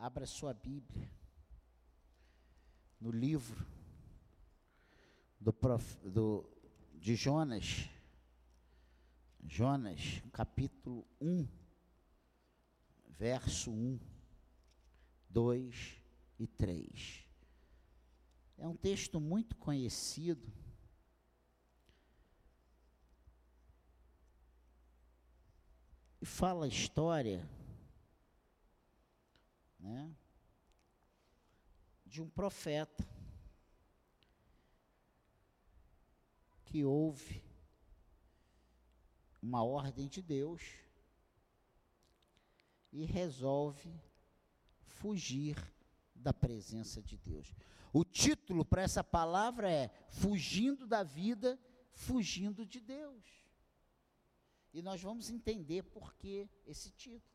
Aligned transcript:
abra 0.00 0.24
sua 0.24 0.54
Bíblia 0.54 1.10
no 2.98 3.10
livro 3.10 3.66
do, 5.38 5.52
prof, 5.52 5.98
do 6.08 6.48
de 6.94 7.14
Jonas, 7.14 7.86
Jonas, 9.42 10.22
capítulo 10.32 11.06
1, 11.20 11.46
verso 13.10 13.70
1, 13.70 14.00
2 15.28 16.02
e 16.38 16.46
3. 16.46 17.26
É 18.56 18.66
um 18.66 18.76
texto 18.76 19.20
muito 19.20 19.54
conhecido. 19.56 20.50
E 26.22 26.24
fala 26.24 26.64
a 26.64 26.68
história 26.68 27.46
né, 29.80 30.14
de 32.06 32.22
um 32.22 32.28
profeta 32.28 33.08
que 36.64 36.84
houve 36.84 37.42
uma 39.42 39.64
ordem 39.64 40.06
de 40.06 40.22
Deus 40.22 40.62
e 42.92 43.04
resolve 43.04 43.92
fugir 44.84 45.56
da 46.14 46.32
presença 46.32 47.02
de 47.02 47.16
Deus. 47.16 47.52
O 47.92 48.04
título 48.04 48.64
para 48.64 48.82
essa 48.82 49.02
palavra 49.02 49.70
é 49.70 49.88
Fugindo 50.08 50.86
da 50.86 51.02
vida, 51.02 51.58
fugindo 51.92 52.64
de 52.64 52.80
Deus. 52.80 53.24
E 54.72 54.80
nós 54.82 55.02
vamos 55.02 55.30
entender 55.30 55.82
por 55.82 56.14
que 56.14 56.48
esse 56.64 56.90
título. 56.90 57.29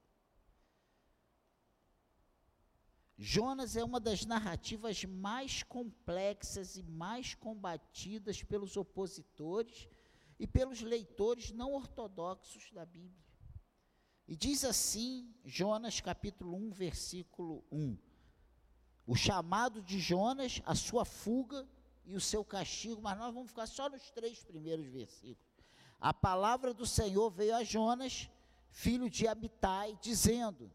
Jonas 3.17 3.75
é 3.77 3.83
uma 3.83 3.99
das 3.99 4.25
narrativas 4.25 5.05
mais 5.05 5.63
complexas 5.63 6.75
e 6.75 6.83
mais 6.83 7.33
combatidas 7.33 8.43
pelos 8.43 8.75
opositores 8.75 9.87
e 10.37 10.45
pelos 10.45 10.81
leitores 10.81 11.51
não 11.51 11.73
ortodoxos 11.73 12.71
da 12.71 12.85
Bíblia. 12.85 13.23
E 14.27 14.35
diz 14.35 14.65
assim, 14.65 15.33
Jonas 15.45 16.01
capítulo 16.01 16.55
1, 16.57 16.71
versículo 16.71 17.63
1. 17.71 17.97
O 19.07 19.15
chamado 19.15 19.81
de 19.81 19.99
Jonas, 19.99 20.61
a 20.65 20.75
sua 20.75 21.05
fuga 21.05 21.65
e 22.05 22.15
o 22.15 22.21
seu 22.21 22.43
castigo, 22.43 23.01
mas 23.01 23.17
nós 23.17 23.33
vamos 23.33 23.49
ficar 23.49 23.67
só 23.67 23.87
nos 23.87 24.09
três 24.11 24.43
primeiros 24.43 24.87
versículos. 24.87 25.45
A 26.01 26.13
palavra 26.13 26.73
do 26.73 26.85
Senhor 26.85 27.29
veio 27.29 27.55
a 27.55 27.63
Jonas, 27.63 28.29
filho 28.71 29.09
de 29.09 29.27
Abitai, 29.27 29.97
dizendo: 30.01 30.71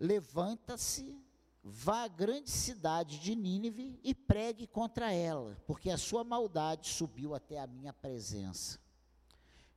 Levanta-se, 0.00 1.12
vá 1.60 2.04
à 2.04 2.08
grande 2.08 2.50
cidade 2.50 3.18
de 3.18 3.34
Nínive 3.34 3.98
e 4.04 4.14
pregue 4.14 4.64
contra 4.64 5.12
ela, 5.12 5.60
porque 5.66 5.90
a 5.90 5.98
sua 5.98 6.22
maldade 6.22 6.88
subiu 6.88 7.34
até 7.34 7.58
a 7.58 7.66
minha 7.66 7.92
presença. 7.92 8.78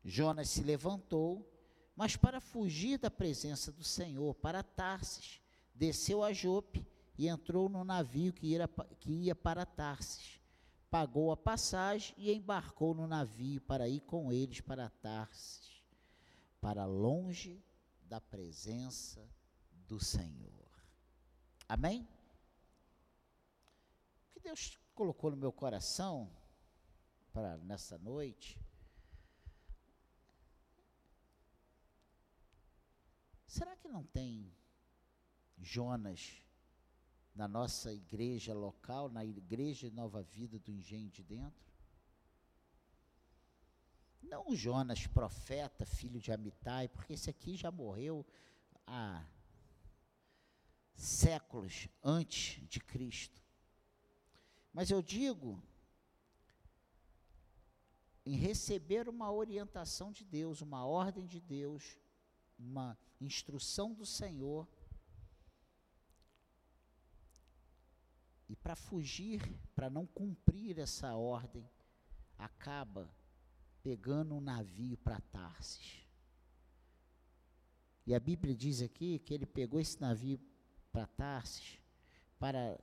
Jonas 0.05 0.47
se 0.49 0.61
levantou, 0.61 1.43
mas 1.95 2.15
para 2.15 2.39
fugir 2.39 2.99
da 2.99 3.09
presença 3.09 3.71
do 3.71 3.83
Senhor, 3.83 4.35
para 4.35 4.61
Tarsis, 4.61 5.41
desceu 5.73 6.23
a 6.23 6.31
Jope 6.31 6.85
e 7.17 7.27
entrou 7.27 7.67
no 7.67 7.83
navio 7.83 8.31
que 8.31 8.45
ia, 8.45 8.69
que 8.99 9.11
ia 9.11 9.35
para 9.35 9.65
Tarsis. 9.65 10.39
Pagou 10.91 11.31
a 11.31 11.37
passagem 11.37 12.13
e 12.15 12.31
embarcou 12.31 12.93
no 12.93 13.07
navio 13.07 13.59
para 13.61 13.87
ir 13.87 14.01
com 14.01 14.31
eles 14.31 14.61
para 14.61 14.87
Tarsis, 14.89 15.81
para 16.59 16.85
longe 16.85 17.59
da 18.03 18.21
presença 18.21 19.27
do 19.91 19.99
Senhor. 19.99 20.69
Amém? 21.67 22.07
O 24.29 24.31
que 24.31 24.39
Deus 24.39 24.79
colocou 24.95 25.29
no 25.31 25.35
meu 25.35 25.51
coração 25.51 26.31
para 27.33 27.57
nessa 27.57 27.97
noite 27.97 28.57
Será 33.45 33.75
que 33.75 33.89
não 33.89 34.05
tem 34.05 34.49
Jonas 35.57 36.41
na 37.35 37.49
nossa 37.49 37.93
igreja 37.93 38.53
local, 38.53 39.09
na 39.09 39.25
igreja 39.25 39.89
Nova 39.89 40.23
Vida 40.23 40.57
do 40.57 40.71
Engenho 40.71 41.09
de 41.09 41.21
Dentro? 41.21 41.69
Não 44.21 44.47
o 44.47 44.55
Jonas 44.55 45.05
profeta, 45.05 45.85
filho 45.85 46.21
de 46.21 46.31
Amitai, 46.31 46.87
porque 46.87 47.11
esse 47.11 47.29
aqui 47.29 47.57
já 47.57 47.69
morreu 47.69 48.25
há 48.87 49.21
séculos 51.01 51.87
antes 52.03 52.61
de 52.67 52.79
Cristo. 52.79 53.41
Mas 54.71 54.91
eu 54.91 55.01
digo 55.01 55.61
em 58.25 58.35
receber 58.35 59.09
uma 59.09 59.31
orientação 59.31 60.11
de 60.11 60.23
Deus, 60.23 60.61
uma 60.61 60.85
ordem 60.85 61.25
de 61.25 61.41
Deus, 61.41 61.97
uma 62.57 62.97
instrução 63.19 63.93
do 63.93 64.05
Senhor. 64.05 64.67
E 68.47 68.55
para 68.55 68.75
fugir, 68.75 69.41
para 69.73 69.89
não 69.89 70.05
cumprir 70.05 70.77
essa 70.77 71.15
ordem, 71.15 71.67
acaba 72.37 73.11
pegando 73.81 74.35
um 74.35 74.41
navio 74.41 74.97
para 74.97 75.19
Tarsis. 75.19 76.05
E 78.05 78.13
a 78.13 78.19
Bíblia 78.19 78.55
diz 78.55 78.81
aqui 78.81 79.17
que 79.19 79.33
ele 79.33 79.45
pegou 79.45 79.79
esse 79.79 79.99
navio 79.99 80.39
para 80.91 81.07
Tarsis 81.07 81.81
para, 82.41 82.75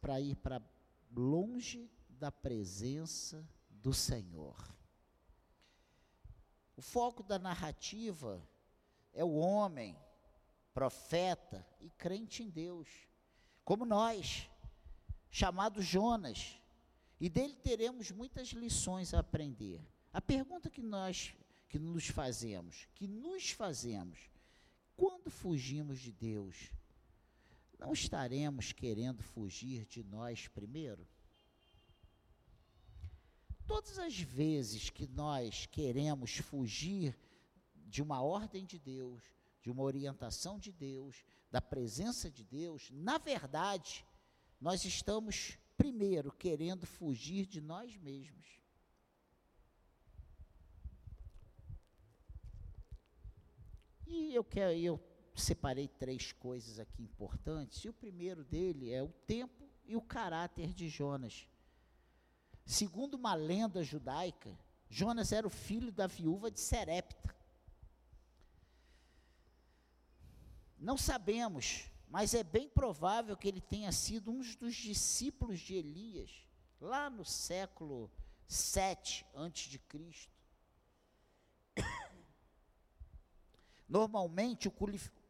para 0.00 0.20
ir 0.20 0.36
para 0.36 0.62
longe 1.10 1.90
da 2.08 2.30
presença 2.30 3.44
do 3.68 3.92
Senhor. 3.92 4.56
O 6.76 6.80
foco 6.80 7.24
da 7.24 7.40
narrativa 7.40 8.40
é 9.12 9.24
o 9.24 9.34
homem, 9.34 9.98
profeta 10.72 11.66
e 11.80 11.90
crente 11.90 12.44
em 12.44 12.48
Deus, 12.48 12.88
como 13.64 13.84
nós, 13.84 14.48
chamado 15.28 15.82
Jonas, 15.82 16.60
e 17.20 17.28
dele 17.28 17.56
teremos 17.56 18.12
muitas 18.12 18.48
lições 18.50 19.12
a 19.12 19.18
aprender. 19.18 19.84
A 20.12 20.20
pergunta 20.20 20.70
que 20.70 20.82
nós 20.82 21.34
que 21.68 21.78
nos 21.80 22.06
fazemos, 22.06 22.86
que 22.94 23.08
nos 23.08 23.50
fazemos, 23.50 24.30
quando 24.96 25.30
fugimos 25.30 26.00
de 26.00 26.12
Deus, 26.12 26.70
não 27.78 27.92
estaremos 27.92 28.72
querendo 28.72 29.22
fugir 29.22 29.84
de 29.86 30.02
nós 30.02 30.48
primeiro? 30.48 31.06
Todas 33.66 33.98
as 33.98 34.18
vezes 34.18 34.90
que 34.90 35.06
nós 35.06 35.66
queremos 35.66 36.36
fugir 36.36 37.18
de 37.74 38.02
uma 38.02 38.20
ordem 38.22 38.64
de 38.64 38.78
Deus, 38.78 39.22
de 39.62 39.70
uma 39.70 39.82
orientação 39.82 40.58
de 40.58 40.70
Deus, 40.70 41.24
da 41.50 41.60
presença 41.60 42.30
de 42.30 42.44
Deus, 42.44 42.90
na 42.90 43.16
verdade, 43.16 44.04
nós 44.60 44.84
estamos 44.84 45.56
primeiro 45.76 46.32
querendo 46.32 46.86
fugir 46.86 47.46
de 47.46 47.60
nós 47.60 47.96
mesmos. 47.96 48.63
E 54.14 54.32
eu 54.32 54.44
quero, 54.44 54.72
eu 54.72 55.00
separei 55.34 55.88
três 55.88 56.30
coisas 56.30 56.78
aqui 56.78 57.02
importantes, 57.02 57.84
e 57.84 57.88
o 57.88 57.92
primeiro 57.92 58.44
dele 58.44 58.92
é 58.92 59.02
o 59.02 59.08
tempo 59.26 59.68
e 59.84 59.96
o 59.96 60.00
caráter 60.00 60.72
de 60.72 60.88
Jonas. 60.88 61.48
Segundo 62.64 63.14
uma 63.14 63.34
lenda 63.34 63.82
judaica, 63.82 64.56
Jonas 64.88 65.32
era 65.32 65.44
o 65.44 65.50
filho 65.50 65.90
da 65.90 66.06
viúva 66.06 66.48
de 66.48 66.60
Serepta. 66.60 67.34
Não 70.78 70.96
sabemos, 70.96 71.90
mas 72.08 72.34
é 72.34 72.44
bem 72.44 72.68
provável 72.68 73.36
que 73.36 73.48
ele 73.48 73.60
tenha 73.60 73.90
sido 73.90 74.30
um 74.30 74.42
dos 74.60 74.76
discípulos 74.76 75.58
de 75.58 75.74
Elias, 75.74 76.30
lá 76.80 77.10
no 77.10 77.24
século 77.24 78.08
7 78.46 79.26
antes 79.34 79.68
de 79.68 79.80
Cristo. 79.80 80.33
Normalmente 83.88 84.68
o 84.68 84.72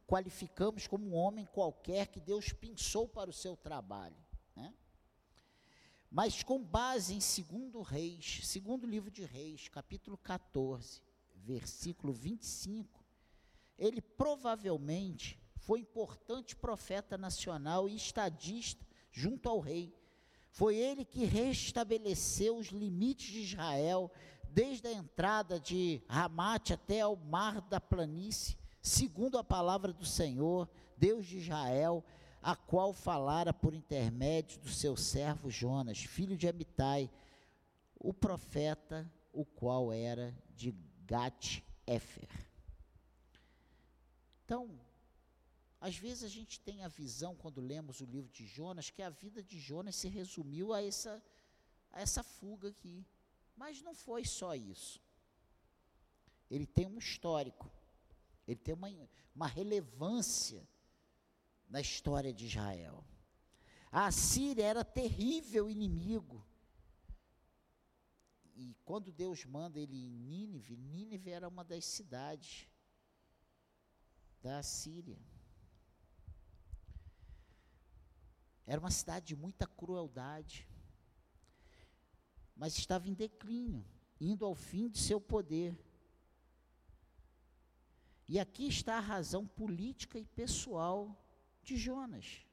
qualificamos 0.06 0.86
como 0.86 1.06
um 1.06 1.14
homem 1.14 1.46
qualquer 1.46 2.08
que 2.08 2.20
Deus 2.20 2.52
pensou 2.52 3.08
para 3.08 3.30
o 3.30 3.32
seu 3.32 3.56
trabalho. 3.56 4.16
Né? 4.54 4.72
Mas 6.10 6.42
com 6.42 6.62
base 6.62 7.14
em 7.14 7.20
segundo 7.20 7.82
Reis, 7.82 8.40
segundo 8.44 8.86
livro 8.86 9.10
de 9.10 9.24
Reis, 9.24 9.68
capítulo 9.68 10.16
14, 10.18 11.02
versículo 11.34 12.12
25, 12.12 13.04
ele 13.76 14.00
provavelmente 14.00 15.38
foi 15.56 15.80
importante 15.80 16.54
profeta 16.54 17.16
nacional 17.16 17.88
e 17.88 17.96
estadista 17.96 18.86
junto 19.10 19.48
ao 19.48 19.60
rei. 19.60 19.94
Foi 20.50 20.76
ele 20.76 21.04
que 21.04 21.24
restabeleceu 21.24 22.56
os 22.56 22.68
limites 22.68 23.26
de 23.26 23.40
Israel, 23.40 24.10
desde 24.54 24.86
a 24.86 24.92
entrada 24.92 25.58
de 25.58 26.00
Ramate 26.08 26.72
até 26.72 27.00
ao 27.00 27.16
mar 27.16 27.60
da 27.62 27.80
planície, 27.80 28.56
segundo 28.80 29.36
a 29.36 29.42
palavra 29.42 29.92
do 29.92 30.06
Senhor, 30.06 30.70
Deus 30.96 31.26
de 31.26 31.38
Israel, 31.38 32.04
a 32.40 32.54
qual 32.54 32.92
falara 32.92 33.52
por 33.52 33.74
intermédio 33.74 34.60
do 34.60 34.68
seu 34.68 34.96
servo 34.96 35.50
Jonas, 35.50 35.98
filho 36.04 36.36
de 36.36 36.46
Amitai, 36.46 37.10
o 37.98 38.14
profeta, 38.14 39.10
o 39.32 39.44
qual 39.44 39.92
era 39.92 40.32
de 40.54 40.72
Gat-Efer. 41.04 42.28
Então, 44.44 44.78
às 45.80 45.96
vezes 45.96 46.22
a 46.22 46.28
gente 46.28 46.60
tem 46.60 46.84
a 46.84 46.88
visão, 46.88 47.34
quando 47.34 47.60
lemos 47.60 48.00
o 48.00 48.06
livro 48.06 48.30
de 48.30 48.46
Jonas, 48.46 48.88
que 48.88 49.02
a 49.02 49.10
vida 49.10 49.42
de 49.42 49.58
Jonas 49.58 49.96
se 49.96 50.06
resumiu 50.06 50.72
a 50.72 50.80
essa, 50.80 51.20
a 51.90 52.00
essa 52.00 52.22
fuga 52.22 52.68
aqui. 52.68 53.04
Mas 53.56 53.80
não 53.82 53.94
foi 53.94 54.24
só 54.24 54.54
isso. 54.54 55.00
Ele 56.50 56.66
tem 56.66 56.86
um 56.86 56.98
histórico, 56.98 57.70
ele 58.46 58.58
tem 58.58 58.74
uma, 58.74 58.88
uma 59.34 59.46
relevância 59.46 60.68
na 61.68 61.80
história 61.80 62.32
de 62.32 62.46
Israel. 62.46 63.04
A 63.90 64.10
Síria 64.10 64.64
era 64.64 64.84
terrível 64.84 65.70
inimigo. 65.70 66.44
E 68.56 68.74
quando 68.84 69.10
Deus 69.10 69.44
manda 69.44 69.80
ele 69.80 69.96
em 69.96 70.10
Nínive, 70.10 70.76
Nínive 70.76 71.30
era 71.30 71.48
uma 71.48 71.64
das 71.64 71.84
cidades 71.84 72.68
da 74.42 74.62
Síria. 74.62 75.18
Era 78.66 78.80
uma 78.80 78.90
cidade 78.90 79.26
de 79.26 79.36
muita 79.36 79.66
crueldade, 79.66 80.68
mas 82.56 82.76
estava 82.76 83.08
em 83.08 83.14
declínio, 83.14 83.84
indo 84.20 84.44
ao 84.44 84.54
fim 84.54 84.88
de 84.88 84.98
seu 84.98 85.20
poder. 85.20 85.76
E 88.28 88.38
aqui 88.38 88.66
está 88.66 88.96
a 88.96 89.00
razão 89.00 89.46
política 89.46 90.18
e 90.18 90.24
pessoal 90.24 91.14
de 91.62 91.76
Jonas. 91.76 92.44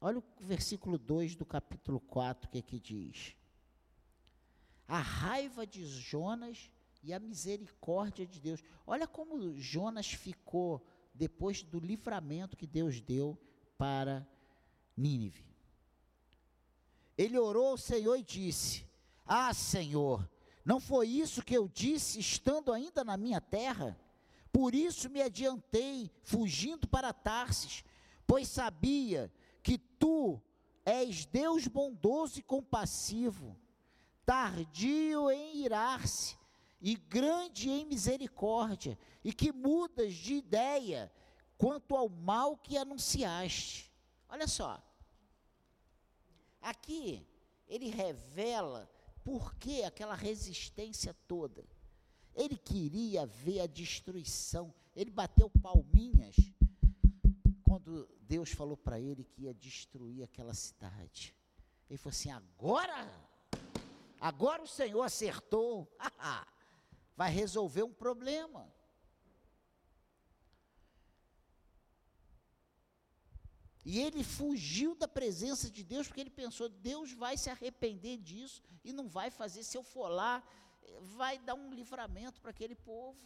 Olha 0.00 0.18
o 0.18 0.24
versículo 0.40 0.98
2 0.98 1.36
do 1.36 1.44
capítulo 1.44 2.00
4 2.00 2.50
que 2.50 2.58
aqui 2.58 2.80
diz: 2.80 3.36
A 4.86 4.98
raiva 4.98 5.66
de 5.66 5.84
Jonas 5.86 6.70
e 7.02 7.12
a 7.12 7.18
misericórdia 7.18 8.26
de 8.26 8.40
Deus. 8.40 8.62
Olha 8.86 9.06
como 9.06 9.56
Jonas 9.58 10.12
ficou 10.12 10.84
depois 11.14 11.62
do 11.62 11.78
livramento 11.78 12.56
que 12.56 12.66
Deus 12.66 13.00
deu 13.00 13.38
para 13.76 14.26
Nínive. 14.96 15.51
Ele 17.22 17.38
orou 17.38 17.68
ao 17.68 17.76
Senhor 17.76 18.16
e 18.16 18.22
disse: 18.22 18.84
Ah, 19.24 19.54
Senhor, 19.54 20.28
não 20.64 20.80
foi 20.80 21.08
isso 21.08 21.42
que 21.42 21.56
eu 21.56 21.68
disse 21.68 22.18
estando 22.18 22.72
ainda 22.72 23.04
na 23.04 23.16
minha 23.16 23.40
terra? 23.40 23.98
Por 24.52 24.74
isso 24.74 25.08
me 25.08 25.22
adiantei, 25.22 26.10
fugindo 26.22 26.86
para 26.86 27.12
Tarsis, 27.12 27.84
pois 28.26 28.48
sabia 28.48 29.32
que 29.62 29.78
tu 29.78 30.42
és 30.84 31.24
Deus 31.24 31.66
bondoso 31.66 32.38
e 32.38 32.42
compassivo, 32.42 33.56
tardio 34.26 35.30
em 35.30 35.58
irar-se 35.64 36.36
e 36.80 36.96
grande 36.96 37.70
em 37.70 37.86
misericórdia, 37.86 38.98
e 39.22 39.32
que 39.32 39.52
mudas 39.52 40.14
de 40.14 40.34
ideia 40.34 41.12
quanto 41.56 41.96
ao 41.96 42.08
mal 42.08 42.56
que 42.56 42.76
anunciaste. 42.76 43.92
Olha 44.28 44.48
só. 44.48 44.82
Aqui 46.62 47.26
ele 47.68 47.90
revela 47.90 48.88
por 49.24 49.54
que 49.56 49.82
aquela 49.82 50.14
resistência 50.14 51.14
toda. 51.26 51.64
Ele 52.34 52.56
queria 52.56 53.26
ver 53.26 53.60
a 53.60 53.66
destruição. 53.66 54.72
Ele 54.94 55.10
bateu 55.10 55.50
palminhas 55.50 56.36
quando 57.62 58.08
Deus 58.20 58.50
falou 58.52 58.76
para 58.76 59.00
ele 59.00 59.24
que 59.24 59.42
ia 59.42 59.54
destruir 59.54 60.22
aquela 60.22 60.54
cidade. 60.54 61.34
Ele 61.88 61.98
falou 61.98 62.10
assim: 62.10 62.30
agora, 62.30 63.10
agora 64.20 64.62
o 64.62 64.68
Senhor 64.68 65.02
acertou, 65.02 65.90
vai 67.16 67.30
resolver 67.30 67.82
um 67.82 67.92
problema. 67.92 68.72
E 73.84 73.98
ele 73.98 74.22
fugiu 74.22 74.94
da 74.94 75.08
presença 75.08 75.70
de 75.70 75.82
Deus 75.82 76.06
porque 76.06 76.20
ele 76.20 76.30
pensou: 76.30 76.68
Deus 76.68 77.12
vai 77.12 77.36
se 77.36 77.50
arrepender 77.50 78.16
disso 78.18 78.62
e 78.84 78.92
não 78.92 79.08
vai 79.08 79.30
fazer. 79.30 79.64
Se 79.64 79.76
eu 79.76 79.82
for 79.82 80.08
lá, 80.08 80.42
vai 81.00 81.38
dar 81.38 81.54
um 81.54 81.72
livramento 81.72 82.40
para 82.40 82.50
aquele 82.50 82.74
povo. 82.74 83.18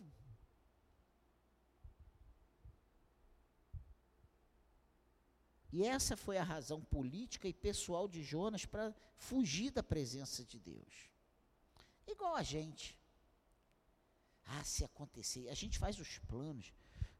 E 5.72 5.82
essa 5.84 6.16
foi 6.16 6.38
a 6.38 6.42
razão 6.42 6.80
política 6.80 7.46
e 7.46 7.52
pessoal 7.52 8.08
de 8.08 8.22
Jonas 8.22 8.64
para 8.64 8.94
fugir 9.16 9.70
da 9.70 9.82
presença 9.82 10.42
de 10.42 10.58
Deus. 10.58 11.10
Igual 12.06 12.34
a 12.34 12.42
gente. 12.42 12.98
Ah, 14.46 14.64
se 14.64 14.84
acontecer, 14.84 15.48
a 15.50 15.54
gente 15.54 15.78
faz 15.78 15.98
os 15.98 16.18
planos. 16.20 16.72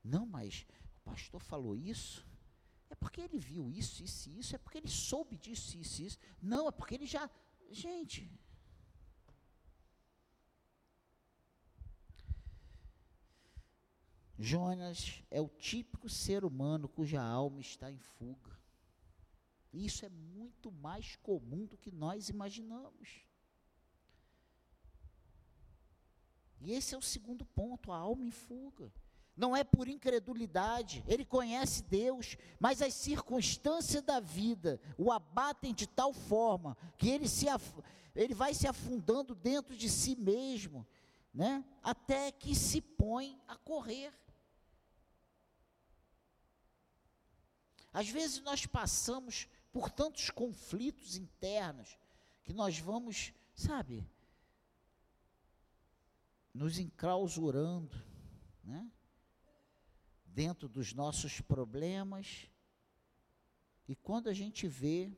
Não, 0.02 0.24
mas 0.24 0.64
o 0.96 1.00
pastor 1.00 1.42
falou 1.42 1.76
isso. 1.76 2.24
É 2.88 2.94
porque 2.94 3.20
ele 3.20 3.38
viu 3.38 3.70
isso, 3.70 4.02
isso 4.02 4.30
isso. 4.30 4.54
É 4.54 4.58
porque 4.58 4.78
ele 4.78 4.88
soube 4.88 5.36
disso, 5.36 5.76
isso 5.78 6.02
isso. 6.02 6.18
Não, 6.40 6.68
é 6.68 6.70
porque 6.70 6.94
ele 6.94 7.06
já. 7.06 7.28
Gente, 7.70 8.30
Jonas 14.38 15.22
é 15.30 15.40
o 15.40 15.48
típico 15.48 16.08
ser 16.08 16.44
humano 16.44 16.88
cuja 16.88 17.22
alma 17.22 17.60
está 17.60 17.90
em 17.90 17.98
fuga. 17.98 18.56
Isso 19.72 20.04
é 20.04 20.08
muito 20.08 20.70
mais 20.70 21.16
comum 21.16 21.66
do 21.66 21.76
que 21.76 21.90
nós 21.90 22.28
imaginamos. 22.28 23.26
E 26.60 26.72
esse 26.72 26.94
é 26.94 26.98
o 26.98 27.02
segundo 27.02 27.44
ponto, 27.44 27.92
a 27.92 27.96
alma 27.96 28.24
em 28.24 28.30
fuga. 28.30 28.92
Não 29.36 29.54
é 29.54 29.62
por 29.62 29.86
incredulidade, 29.86 31.04
ele 31.06 31.24
conhece 31.24 31.82
Deus, 31.82 32.38
mas 32.58 32.80
as 32.80 32.94
circunstâncias 32.94 34.02
da 34.02 34.18
vida 34.18 34.80
o 34.96 35.12
abatem 35.12 35.74
de 35.74 35.86
tal 35.86 36.12
forma 36.12 36.76
que 36.96 37.10
ele, 37.10 37.28
se 37.28 37.46
ele 38.14 38.32
vai 38.32 38.54
se 38.54 38.66
afundando 38.66 39.34
dentro 39.34 39.76
de 39.76 39.90
si 39.90 40.16
mesmo, 40.16 40.86
né? 41.34 41.62
até 41.82 42.32
que 42.32 42.54
se 42.54 42.80
põe 42.80 43.38
a 43.46 43.56
correr. 43.56 44.10
Às 47.92 48.08
vezes 48.08 48.40
nós 48.40 48.64
passamos 48.64 49.48
por 49.70 49.90
tantos 49.90 50.30
conflitos 50.30 51.16
internos 51.16 51.98
que 52.42 52.54
nós 52.54 52.78
vamos, 52.78 53.34
sabe, 53.54 54.08
nos 56.54 56.78
enclausurando, 56.78 57.94
né? 58.64 58.90
Dentro 60.40 60.68
dos 60.68 60.92
nossos 60.92 61.40
problemas. 61.40 62.46
E 63.88 63.96
quando 63.96 64.28
a 64.28 64.34
gente 64.34 64.68
vê, 64.68 65.10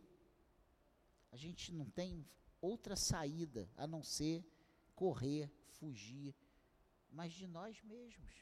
a 1.32 1.37
gente 1.37 1.72
não 1.72 1.87
tem 1.90 2.25
outra 2.60 2.94
saída 2.94 3.68
a 3.76 3.84
não 3.84 4.00
ser 4.00 4.46
correr, 4.94 5.50
fugir, 5.78 6.37
mas 7.10 7.32
de 7.32 7.48
nós 7.48 7.82
mesmos. 7.82 8.32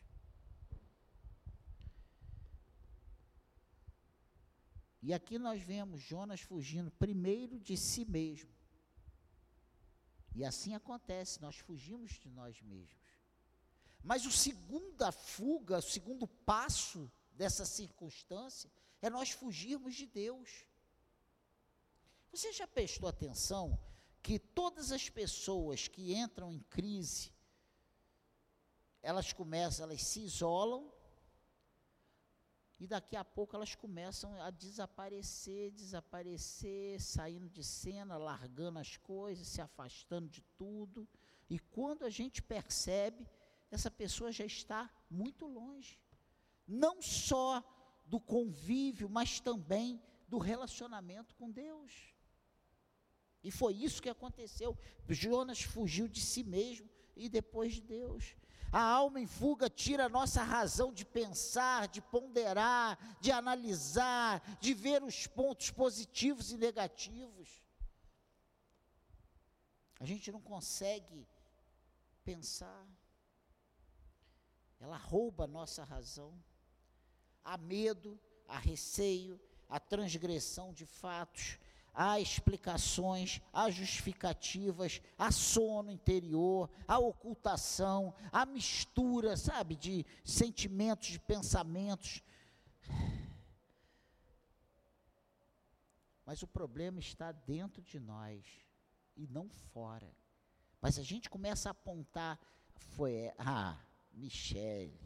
E 5.02 5.14
aqui 5.14 5.38
nós 5.38 5.62
vemos 5.62 6.02
Jonas 6.02 6.42
fugindo 6.42 6.90
primeiro 6.90 7.59
de 7.59 7.75
si 7.75 8.04
mesmo. 8.04 8.50
E 10.35 10.45
assim 10.45 10.75
acontece, 10.75 11.40
nós 11.40 11.56
fugimos 11.56 12.11
de 12.18 12.28
nós 12.28 12.61
mesmos. 12.61 13.06
Mas 14.07 14.25
o 14.25 14.31
segunda 14.31 15.11
fuga, 15.11 15.79
o 15.79 15.83
segundo 15.83 16.29
passo 16.29 17.11
dessa 17.33 17.65
circunstância 17.67 18.71
é 19.03 19.11
nós 19.11 19.31
fugirmos 19.31 19.97
de 19.97 20.07
Deus. 20.07 20.65
Você 22.31 22.53
já 22.53 22.69
prestou 22.69 23.09
atenção 23.09 23.77
que 24.23 24.39
todas 24.39 24.93
as 24.93 25.09
pessoas 25.09 25.89
que 25.89 26.15
entram 26.15 26.53
em 26.53 26.61
crise, 26.61 27.33
elas 29.03 29.33
começam, 29.33 29.85
elas 29.85 30.03
se 30.05 30.21
isolam, 30.21 30.89
e 32.79 32.87
daqui 32.87 33.17
a 33.17 33.25
pouco 33.25 33.57
elas 33.57 33.75
começam 33.75 34.41
a 34.41 34.51
desaparecer, 34.51 35.73
desaparecer, 35.73 37.01
saindo 37.01 37.49
de 37.49 37.65
cena, 37.65 38.17
largando 38.17 38.79
as 38.79 38.97
coisas, 38.97 39.49
se 39.49 39.61
afastando 39.61 40.29
de 40.29 40.43
tudo. 40.57 41.09
E 41.51 41.59
quando 41.59 42.05
a 42.05 42.11
gente 42.11 42.41
percebe, 42.41 43.27
essa 43.71 43.91
pessoa 43.91 44.33
já 44.33 44.45
está 44.45 44.91
muito 45.11 45.47
longe. 45.47 46.01
Não 46.67 47.01
só 47.03 47.63
do 48.07 48.21
convívio, 48.21 49.09
mas 49.09 49.41
também 49.41 50.03
do 50.29 50.39
relacionamento 50.39 51.35
com 51.35 51.51
Deus. 51.51 52.15
E 53.43 53.51
foi 53.51 53.75
isso 53.75 54.03
que 54.03 54.09
aconteceu. 54.09 54.77
Jonas 55.09 55.63
fugiu 55.63 56.09
de 56.09 56.21
si 56.21 56.43
mesmo 56.43 56.89
e 57.15 57.29
depois 57.29 57.75
de 57.75 57.81
Deus. 57.81 58.35
A 58.73 58.81
alma 58.81 59.21
em 59.21 59.27
fuga 59.27 59.71
tira 59.71 60.07
a 60.07 60.09
nossa 60.09 60.43
razão 60.43 60.93
de 60.93 61.05
pensar, 61.05 61.87
de 61.89 62.01
ponderar, 62.01 62.99
de 63.21 63.31
analisar, 63.31 64.43
de 64.61 64.75
ver 64.75 65.03
os 65.03 65.27
pontos 65.27 65.71
positivos 65.71 66.51
e 66.51 66.57
negativos. 66.57 67.63
A 70.01 70.05
gente 70.05 70.31
não 70.31 70.41
consegue 70.41 71.27
pensar. 72.25 72.87
Ela 74.80 74.97
rouba 74.97 75.45
a 75.45 75.49
nossa 75.49 75.85
razão. 75.85 76.33
Há 77.45 77.56
medo, 77.56 78.18
há 78.47 78.59
receio, 78.59 79.40
há 79.68 79.80
transgressão 79.80 80.73
de 80.73 80.85
fatos, 80.85 81.59
há 81.95 82.21
explicações, 82.21 83.40
há 83.52 83.71
justificativas, 83.71 85.00
há 85.16 85.30
sono 85.33 85.90
interior, 85.90 86.68
há 86.87 86.99
ocultação, 86.99 88.14
há 88.30 88.45
mistura, 88.45 89.37
sabe, 89.37 89.76
de 89.76 90.04
sentimentos, 90.25 91.09
de 91.09 91.18
pensamentos. 91.18 92.23
Mas 96.25 96.42
o 96.42 96.47
problema 96.47 96.99
está 97.00 97.33
dentro 97.33 97.80
de 97.83 97.99
nós 97.99 98.45
e 99.16 99.26
não 99.28 99.49
fora. 99.49 100.12
Mas 100.80 100.99
a 100.99 101.02
gente 101.02 101.30
começa 101.30 101.71
a 101.71 101.73
apontar, 101.73 102.38
foi, 102.75 103.33
ah, 103.38 103.78
Michele, 104.17 104.99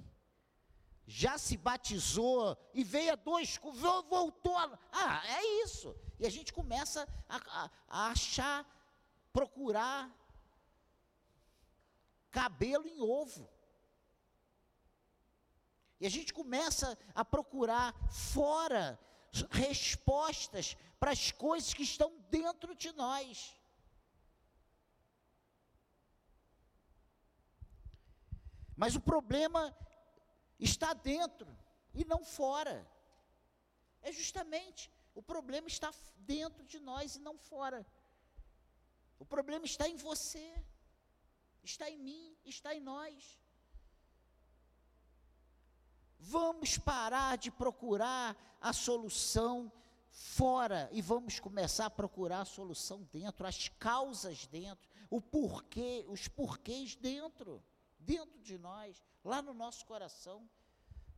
já 1.07 1.37
se 1.37 1.57
batizou 1.57 2.57
e 2.73 2.85
veio 2.85 3.13
a 3.13 3.17
dois, 3.17 3.59
voltou 4.09 4.57
a, 4.57 4.79
ah, 4.93 5.23
é 5.27 5.65
isso. 5.65 5.95
E 6.19 6.27
a 6.27 6.31
gente 6.31 6.53
começa 6.53 7.07
a, 7.29 7.37
a, 7.37 7.71
a 7.89 8.11
achar, 8.13 8.65
procurar 9.33 10.09
cabelo 12.31 12.87
em 12.87 13.01
ovo. 13.01 13.51
E 16.01 16.07
a 16.07 16.11
gente 16.11 16.33
começa 16.33 16.97
a 17.15 17.25
procurar 17.25 17.93
fora 18.09 18.99
respostas 19.51 20.77
para 20.99 21.11
as 21.11 21.33
coisas 21.33 21.75
que 21.75 21.83
estão 21.83 22.17
dentro 22.31 22.75
de 22.75 22.93
nós. 22.93 23.60
Mas 28.81 28.97
o 28.97 29.01
problema 29.01 29.77
está 30.59 30.95
dentro 30.95 31.55
e 31.93 32.03
não 32.03 32.25
fora. 32.25 32.91
É 34.01 34.11
justamente, 34.11 34.91
o 35.15 35.23
problema 35.23 35.69
está 35.69 35.93
dentro 36.17 36.65
de 36.65 36.79
nós 36.79 37.15
e 37.15 37.19
não 37.19 37.37
fora. 37.37 37.87
O 39.19 39.25
problema 39.27 39.67
está 39.67 39.87
em 39.87 39.97
você, 39.97 40.51
está 41.63 41.91
em 41.91 41.99
mim, 41.99 42.35
está 42.43 42.75
em 42.75 42.81
nós. 42.81 43.39
Vamos 46.19 46.79
parar 46.79 47.37
de 47.37 47.51
procurar 47.51 48.35
a 48.63 48.73
solução 48.73 49.71
fora 50.09 50.89
e 50.91 51.03
vamos 51.03 51.39
começar 51.39 51.85
a 51.85 51.91
procurar 51.91 52.41
a 52.41 52.47
solução 52.47 53.07
dentro, 53.13 53.47
as 53.47 53.69
causas 53.69 54.47
dentro, 54.47 54.89
o 55.11 55.21
porquê, 55.21 56.07
os 56.09 56.29
porquês 56.29 56.97
dentro 56.97 57.63
dentro 58.01 58.39
de 58.41 58.59
nós, 58.59 59.03
lá 59.25 59.41
no 59.43 59.55
nosso 59.55 59.85
coração. 59.87 60.49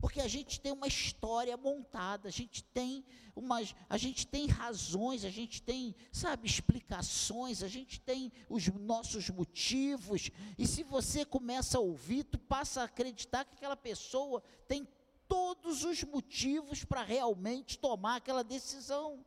Porque 0.03 0.19
a 0.19 0.27
gente 0.27 0.59
tem 0.59 0.73
uma 0.73 0.87
história 0.87 1.55
montada, 1.55 2.27
a 2.27 2.31
gente 2.31 2.61
tem 2.61 3.05
umas, 3.33 3.73
a 3.87 3.97
gente 3.97 4.27
tem 4.27 4.47
razões, 4.47 5.23
a 5.23 5.29
gente 5.29 5.61
tem, 5.61 5.95
sabe, 6.11 6.45
explicações, 6.45 7.63
a 7.63 7.69
gente 7.69 8.01
tem 8.01 8.29
os 8.49 8.67
nossos 8.67 9.29
motivos. 9.29 10.29
E 10.57 10.67
se 10.67 10.83
você 10.83 11.23
começa 11.23 11.77
a 11.77 11.81
ouvir, 11.81 12.25
tu 12.25 12.37
passa 12.37 12.81
a 12.81 12.83
acreditar 12.83 13.45
que 13.45 13.53
aquela 13.53 13.77
pessoa 13.77 14.43
tem 14.67 14.85
todos 15.25 15.85
os 15.85 16.03
motivos 16.03 16.83
para 16.83 17.01
realmente 17.01 17.79
tomar 17.79 18.17
aquela 18.17 18.43
decisão. 18.43 19.25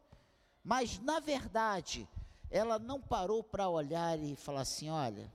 Mas 0.62 0.98
na 0.98 1.20
verdade, 1.20 2.06
ela 2.50 2.78
não 2.78 3.00
parou 3.00 3.42
para 3.42 3.66
olhar 3.68 4.18
e 4.18 4.36
falar 4.36 4.60
assim, 4.60 4.90
olha, 4.90 5.32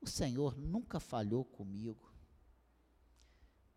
o 0.00 0.06
Senhor 0.06 0.56
nunca 0.56 1.00
falhou 1.00 1.44
comigo. 1.44 2.12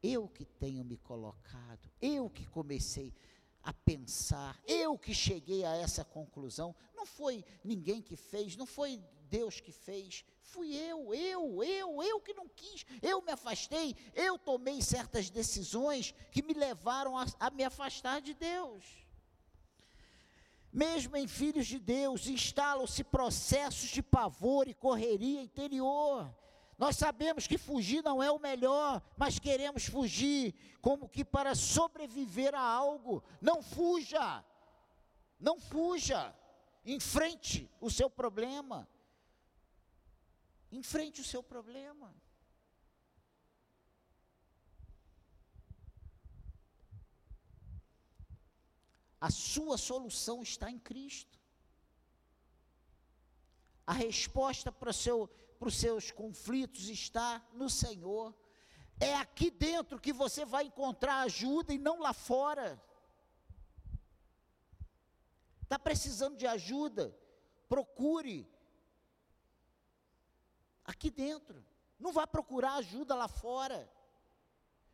Eu 0.01 0.27
que 0.27 0.45
tenho 0.45 0.83
me 0.83 0.97
colocado, 0.97 1.91
eu 2.01 2.29
que 2.29 2.45
comecei 2.45 3.13
a 3.61 3.73
pensar, 3.73 4.59
eu 4.65 4.97
que 4.97 5.13
cheguei 5.13 5.65
a 5.65 5.75
essa 5.75 6.05
conclusão. 6.05 6.75
Não 6.95 7.05
foi 7.05 7.43
ninguém 7.63 8.01
que 8.01 8.15
fez, 8.15 8.55
não 8.55 8.65
foi 8.65 9.03
Deus 9.29 9.59
que 9.59 9.71
fez, 9.71 10.23
fui 10.41 10.73
eu, 10.73 11.13
eu, 11.13 11.63
eu, 11.63 12.01
eu 12.01 12.19
que 12.19 12.33
não 12.33 12.47
quis, 12.47 12.85
eu 13.01 13.21
me 13.21 13.31
afastei, 13.31 13.95
eu 14.15 14.39
tomei 14.39 14.81
certas 14.81 15.29
decisões 15.29 16.13
que 16.31 16.41
me 16.41 16.53
levaram 16.53 17.17
a, 17.17 17.25
a 17.39 17.49
me 17.51 17.63
afastar 17.63 18.21
de 18.21 18.33
Deus. 18.33 18.85
Mesmo 20.79 21.17
em 21.17 21.27
filhos 21.27 21.67
de 21.67 21.77
Deus, 21.77 22.27
instalam-se 22.27 23.03
processos 23.03 23.89
de 23.89 24.01
pavor 24.01 24.65
e 24.65 24.73
correria 24.73 25.41
interior. 25.41 26.33
Nós 26.77 26.95
sabemos 26.95 27.45
que 27.45 27.57
fugir 27.57 28.01
não 28.01 28.23
é 28.23 28.31
o 28.31 28.39
melhor, 28.39 29.01
mas 29.17 29.37
queremos 29.37 29.83
fugir 29.83 30.55
como 30.81 31.09
que 31.09 31.25
para 31.25 31.53
sobreviver 31.53 32.55
a 32.55 32.61
algo. 32.61 33.21
Não 33.41 33.61
fuja, 33.61 34.41
não 35.37 35.59
fuja. 35.59 36.33
Enfrente 36.85 37.69
o 37.81 37.91
seu 37.91 38.09
problema. 38.09 38.87
Enfrente 40.71 41.19
o 41.19 41.25
seu 41.25 41.43
problema. 41.43 42.15
A 49.19 49.29
sua 49.29 49.77
solução 49.77 50.41
está 50.41 50.71
em 50.71 50.79
Cristo. 50.79 51.37
A 53.85 53.93
resposta 53.93 54.71
para, 54.71 54.93
seu, 54.93 55.27
para 55.57 55.67
os 55.67 55.75
seus 55.75 56.11
conflitos 56.11 56.87
está 56.89 57.45
no 57.53 57.69
Senhor. 57.69 58.33
É 58.99 59.15
aqui 59.15 59.49
dentro 59.49 59.99
que 59.99 60.13
você 60.13 60.45
vai 60.45 60.65
encontrar 60.65 61.21
ajuda 61.21 61.73
e 61.73 61.77
não 61.77 61.99
lá 61.99 62.13
fora. 62.13 62.81
Está 65.63 65.77
precisando 65.77 66.37
de 66.37 66.47
ajuda? 66.47 67.15
Procure. 67.67 68.49
Aqui 70.83 71.09
dentro. 71.09 71.63
Não 71.99 72.13
vá 72.13 72.25
procurar 72.25 72.75
ajuda 72.75 73.15
lá 73.15 73.27
fora. 73.27 73.91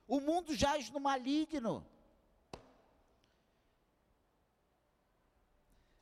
O 0.08 0.20
mundo 0.20 0.56
jaz 0.56 0.90
no 0.90 1.00
maligno. 1.00 1.86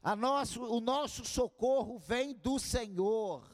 A 0.04 0.18
nosso, 0.18 0.62
o 0.62 0.82
nosso 0.82 1.24
socorro 1.24 1.98
vem 1.98 2.34
do 2.34 2.60
Senhor. 2.60 3.50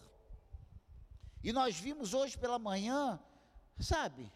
E 1.44 1.54
nós 1.54 1.80
vimos 1.80 2.16
hoje 2.16 2.36
pela 2.36 2.58
manhã, 2.58 3.22
sabe, 3.80 4.34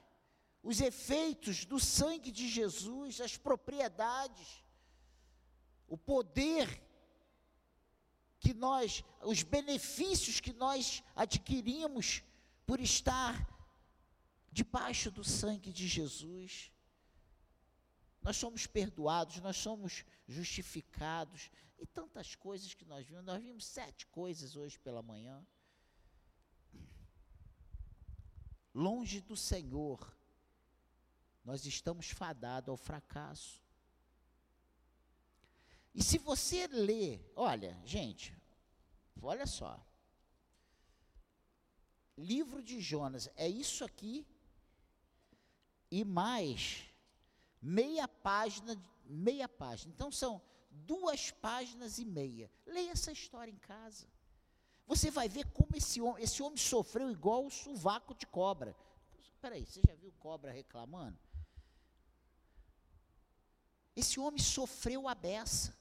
os 0.62 0.80
efeitos 0.80 1.66
do 1.66 1.80
sangue 1.80 2.32
de 2.32 2.48
Jesus, 2.48 3.20
as 3.20 3.36
propriedades, 3.36 4.64
o 5.88 5.98
poder 5.98 6.82
que 8.40 8.54
nós, 8.54 9.04
os 9.22 9.42
benefícios 9.42 10.40
que 10.40 10.54
nós 10.54 11.02
adquirimos 11.16 12.22
por 12.66 12.80
estar 12.80 13.50
debaixo 14.52 15.10
do 15.10 15.24
sangue 15.24 15.74
de 15.74 15.88
Jesus. 15.88 16.73
Nós 18.24 18.38
somos 18.38 18.66
perdoados, 18.66 19.42
nós 19.42 19.58
somos 19.58 20.06
justificados, 20.28 21.52
e 21.84 21.86
tantas 21.86 22.34
coisas 22.34 22.74
que 22.74 22.86
nós 22.86 23.06
vimos. 23.06 23.26
Nós 23.26 23.44
vimos 23.44 23.66
sete 23.66 24.08
coisas 24.08 24.56
hoje 24.56 24.80
pela 24.80 25.02
manhã. 25.02 25.46
Longe 28.74 29.20
do 29.20 29.36
Senhor, 29.36 30.18
nós 31.44 31.66
estamos 31.66 32.10
fadados 32.10 32.70
ao 32.70 32.78
fracasso. 32.78 33.62
E 35.94 36.02
se 36.02 36.18
você 36.18 36.66
lê, 36.68 37.20
olha, 37.36 37.78
gente, 37.86 38.36
olha 39.22 39.46
só. 39.46 39.86
Livro 42.18 42.64
de 42.64 42.80
Jonas, 42.80 43.30
é 43.36 43.48
isso 43.48 43.84
aqui 43.84 44.26
e 45.92 46.06
mais 46.06 46.93
meia 47.64 48.08
página, 48.08 48.80
meia 49.06 49.48
página. 49.48 49.94
Então 49.94 50.12
são 50.12 50.42
duas 50.70 51.32
páginas 51.32 51.98
e 51.98 52.06
meia. 52.06 52.52
Leia 52.66 52.92
essa 52.92 53.12
história 53.12 53.52
em 53.52 53.58
casa. 53.58 54.06
Você 54.86 55.10
vai 55.10 55.30
ver 55.30 55.46
como 55.52 55.76
esse 55.76 56.02
homem, 56.02 56.22
esse 56.22 56.44
homem 56.44 56.58
sofreu 56.58 57.10
igual 57.10 57.46
o 57.46 57.50
sovaco 57.50 58.14
de 58.14 58.28
cobra. 58.28 58.76
Espera 59.22 59.56
aí, 59.56 59.66
você 59.66 59.82
já 59.88 59.96
viu 59.96 60.12
cobra 60.20 60.52
reclamando? 60.52 61.18
Esse 63.96 64.20
homem 64.20 64.42
sofreu 64.42 65.08
a 65.08 65.16
beça. 65.16 65.74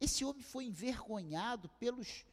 Esse 0.00 0.24
homem 0.24 0.42
foi 0.42 0.64
envergonhado 0.64 1.68
pelos 1.70 2.24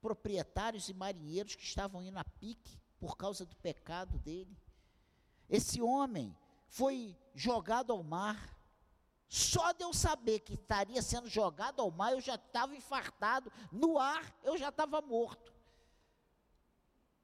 proprietários 0.00 0.88
e 0.88 0.94
marinheiros 0.94 1.54
que 1.54 1.64
estavam 1.64 2.02
indo 2.02 2.18
a 2.18 2.24
pique 2.24 2.80
por 2.98 3.16
causa 3.16 3.44
do 3.44 3.54
pecado 3.56 4.18
dele. 4.18 4.56
Esse 5.48 5.80
homem 5.80 6.36
foi 6.66 7.16
jogado 7.34 7.92
ao 7.92 8.02
mar. 8.02 8.56
Só 9.28 9.72
de 9.72 9.82
eu 9.82 9.92
saber 9.92 10.40
que 10.40 10.54
estaria 10.54 11.02
sendo 11.02 11.28
jogado 11.28 11.80
ao 11.80 11.90
mar, 11.90 12.12
eu 12.12 12.20
já 12.20 12.34
estava 12.34 12.74
infartado. 12.74 13.52
No 13.70 13.98
ar, 13.98 14.34
eu 14.42 14.56
já 14.56 14.68
estava 14.68 15.00
morto. 15.00 15.52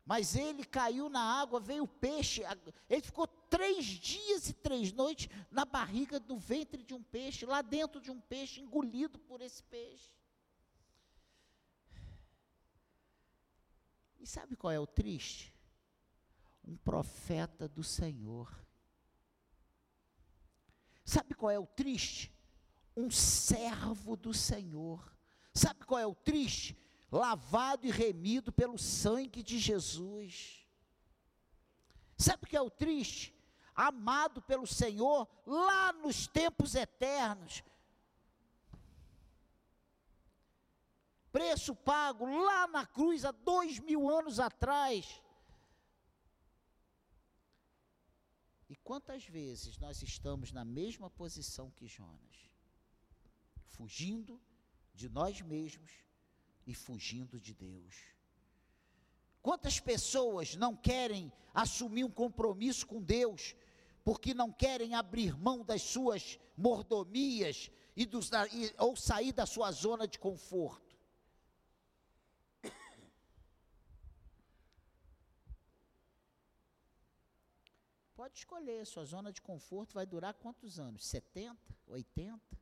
Mas 0.04 0.36
ele 0.36 0.64
caiu 0.64 1.08
na 1.08 1.20
água, 1.40 1.58
veio 1.58 1.84
o 1.84 1.88
peixe. 1.88 2.42
Ele 2.90 3.00
ficou 3.00 3.26
três 3.26 3.86
dias 3.86 4.50
e 4.50 4.52
três 4.52 4.92
noites 4.92 5.30
na 5.50 5.64
barriga 5.64 6.20
do 6.20 6.36
ventre 6.36 6.82
de 6.82 6.92
um 6.92 7.02
peixe, 7.02 7.46
lá 7.46 7.62
dentro 7.62 8.00
de 8.00 8.10
um 8.10 8.20
peixe, 8.20 8.60
engolido 8.60 9.18
por 9.18 9.40
esse 9.40 9.62
peixe. 9.62 10.12
E 14.20 14.26
sabe 14.26 14.56
qual 14.56 14.72
é 14.72 14.80
o 14.80 14.86
triste? 14.86 15.53
Um 16.64 16.76
profeta 16.76 17.68
do 17.68 17.84
Senhor. 17.84 18.52
Sabe 21.04 21.34
qual 21.34 21.50
é 21.50 21.58
o 21.58 21.66
triste? 21.66 22.32
Um 22.96 23.10
servo 23.10 24.16
do 24.16 24.32
Senhor. 24.32 25.12
Sabe 25.52 25.84
qual 25.84 26.00
é 26.00 26.06
o 26.06 26.14
triste? 26.14 26.76
lavado 27.14 27.86
e 27.86 27.90
remido 27.90 28.52
pelo 28.52 28.76
sangue 28.78 29.42
de 29.42 29.58
Jesus. 29.58 30.66
Sabe 32.18 32.44
o 32.44 32.46
que 32.46 32.56
é 32.56 32.60
o 32.60 32.70
triste? 32.70 33.34
Amado 33.74 34.42
pelo 34.42 34.66
Senhor 34.66 35.28
lá 35.46 35.92
nos 35.92 36.26
tempos 36.26 36.74
eternos. 36.74 37.62
Preço 41.32 41.74
pago 41.74 42.24
lá 42.26 42.66
na 42.68 42.86
cruz 42.86 43.24
há 43.24 43.32
dois 43.32 43.80
mil 43.80 44.08
anos 44.08 44.38
atrás. 44.38 45.20
E 48.74 48.76
quantas 48.76 49.24
vezes 49.24 49.78
nós 49.78 50.02
estamos 50.02 50.50
na 50.50 50.64
mesma 50.64 51.08
posição 51.08 51.70
que 51.70 51.86
Jonas, 51.86 52.50
fugindo 53.68 54.40
de 54.92 55.08
nós 55.08 55.40
mesmos, 55.40 55.92
e 56.66 56.74
fugindo 56.74 57.40
de 57.40 57.54
Deus. 57.54 57.94
Quantas 59.40 59.78
pessoas 59.78 60.56
não 60.56 60.74
querem 60.74 61.32
assumir 61.52 62.02
um 62.02 62.10
compromisso 62.10 62.84
com 62.84 63.00
Deus, 63.00 63.54
porque 64.02 64.34
não 64.34 64.50
querem 64.50 64.96
abrir 64.96 65.38
mão 65.38 65.64
das 65.64 65.82
suas 65.82 66.36
mordomias 66.56 67.70
e 67.94 68.04
dos, 68.04 68.28
ou 68.76 68.96
sair 68.96 69.32
da 69.32 69.46
sua 69.46 69.70
zona 69.70 70.08
de 70.08 70.18
conforto? 70.18 70.83
Pode 78.24 78.38
escolher, 78.38 78.86
sua 78.86 79.04
zona 79.04 79.30
de 79.30 79.42
conforto 79.42 79.92
vai 79.92 80.06
durar 80.06 80.32
quantos 80.32 80.80
anos? 80.80 81.04
70, 81.04 81.60
80? 81.86 82.58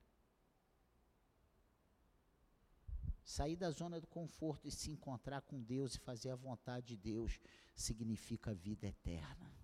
Sair 3.23 3.55
da 3.55 3.71
zona 3.71 4.01
do 4.01 4.09
conforto 4.09 4.67
e 4.67 4.73
se 4.73 4.91
encontrar 4.91 5.41
com 5.43 5.63
Deus 5.63 5.95
e 5.95 6.01
fazer 6.01 6.31
a 6.31 6.35
vontade 6.35 6.89
de 6.89 6.97
Deus 6.97 7.39
significa 7.77 8.53
vida 8.53 8.89
eterna. 8.89 9.55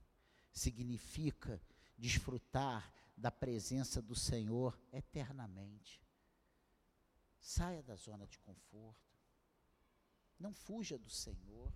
Significa 0.52 1.60
desfrutar 1.96 2.94
da 3.16 3.32
presença 3.32 4.00
do 4.00 4.14
Senhor 4.14 4.80
eternamente. 4.92 6.00
Saia 7.40 7.82
da 7.82 7.96
zona 7.96 8.24
de 8.24 8.38
conforto. 8.38 9.18
Não 10.38 10.54
fuja 10.54 10.96
do 10.96 11.10
Senhor. 11.10 11.72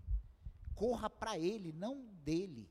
Corra 0.76 1.10
para 1.10 1.36
Ele, 1.36 1.72
não 1.72 2.06
dele. 2.14 2.70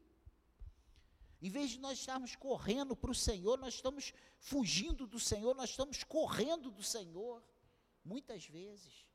Em 1.41 1.49
vez 1.49 1.71
de 1.71 1.79
nós 1.79 1.97
estarmos 1.97 2.35
correndo 2.35 2.95
para 2.95 3.09
o 3.09 3.15
Senhor, 3.15 3.57
nós 3.57 3.73
estamos 3.73 4.13
fugindo 4.37 5.07
do 5.07 5.19
Senhor, 5.19 5.55
nós 5.55 5.71
estamos 5.71 6.03
correndo 6.03 6.69
do 6.69 6.83
Senhor. 6.83 7.43
Muitas 8.05 8.45
vezes. 8.45 9.07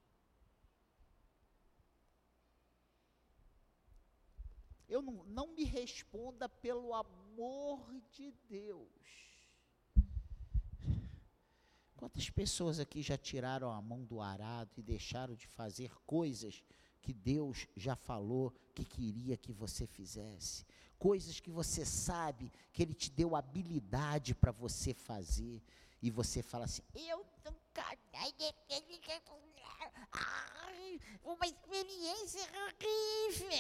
Eu 4.89 5.03
não, 5.03 5.25
não 5.25 5.49
me 5.49 5.65
responda 5.65 6.49
pelo 6.49 6.95
amor 6.95 7.93
de 8.11 8.33
Deus. 8.49 8.91
Quantas 11.97 12.29
pessoas 12.29 12.79
aqui 12.79 13.03
já 13.03 13.17
tiraram 13.17 13.71
a 13.71 13.81
mão 13.81 14.05
do 14.05 14.21
arado 14.21 14.71
e 14.77 14.83
deixaram 14.83 15.35
de 15.35 15.47
fazer 15.47 15.95
coisas 16.05 16.63
que 17.01 17.13
Deus 17.13 17.67
já 17.77 17.97
falou 17.97 18.53
que 18.75 18.85
queria 18.85 19.37
que 19.37 19.53
você 19.53 19.87
fizesse? 19.87 20.67
Coisas 20.99 21.41
que 21.41 21.51
você 21.51 21.85
sabe 21.85 22.53
que 22.73 22.83
Ele 22.83 22.95
te 22.95 23.11
deu 23.11 23.37
habilidade 23.37 24.35
para 24.35 24.53
você 24.53 24.95
fazer. 24.95 25.63
E 26.01 26.11
você 26.11 26.43
fala 26.43 26.65
assim: 26.65 26.83
Eu 26.95 27.25
nunca. 27.45 27.85
Ai, 30.13 31.01
uma 31.23 31.47
experiência 31.47 32.41
horrível. 32.65 33.51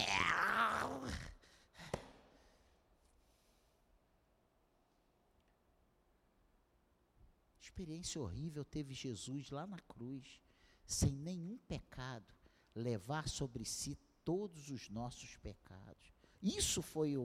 Experiência 7.61 8.21
horrível 8.21 8.65
teve 8.65 8.95
Jesus 8.95 9.51
lá 9.51 9.67
na 9.67 9.79
cruz, 9.81 10.41
sem 10.87 11.13
nenhum 11.13 11.59
pecado, 11.59 12.35
levar 12.75 13.29
sobre 13.29 13.67
si 13.67 13.99
todos 14.25 14.71
os 14.71 14.89
nossos 14.89 15.37
pecados. 15.37 16.16
Isso 16.43 16.83
foi 16.83 17.17
o, 17.17 17.25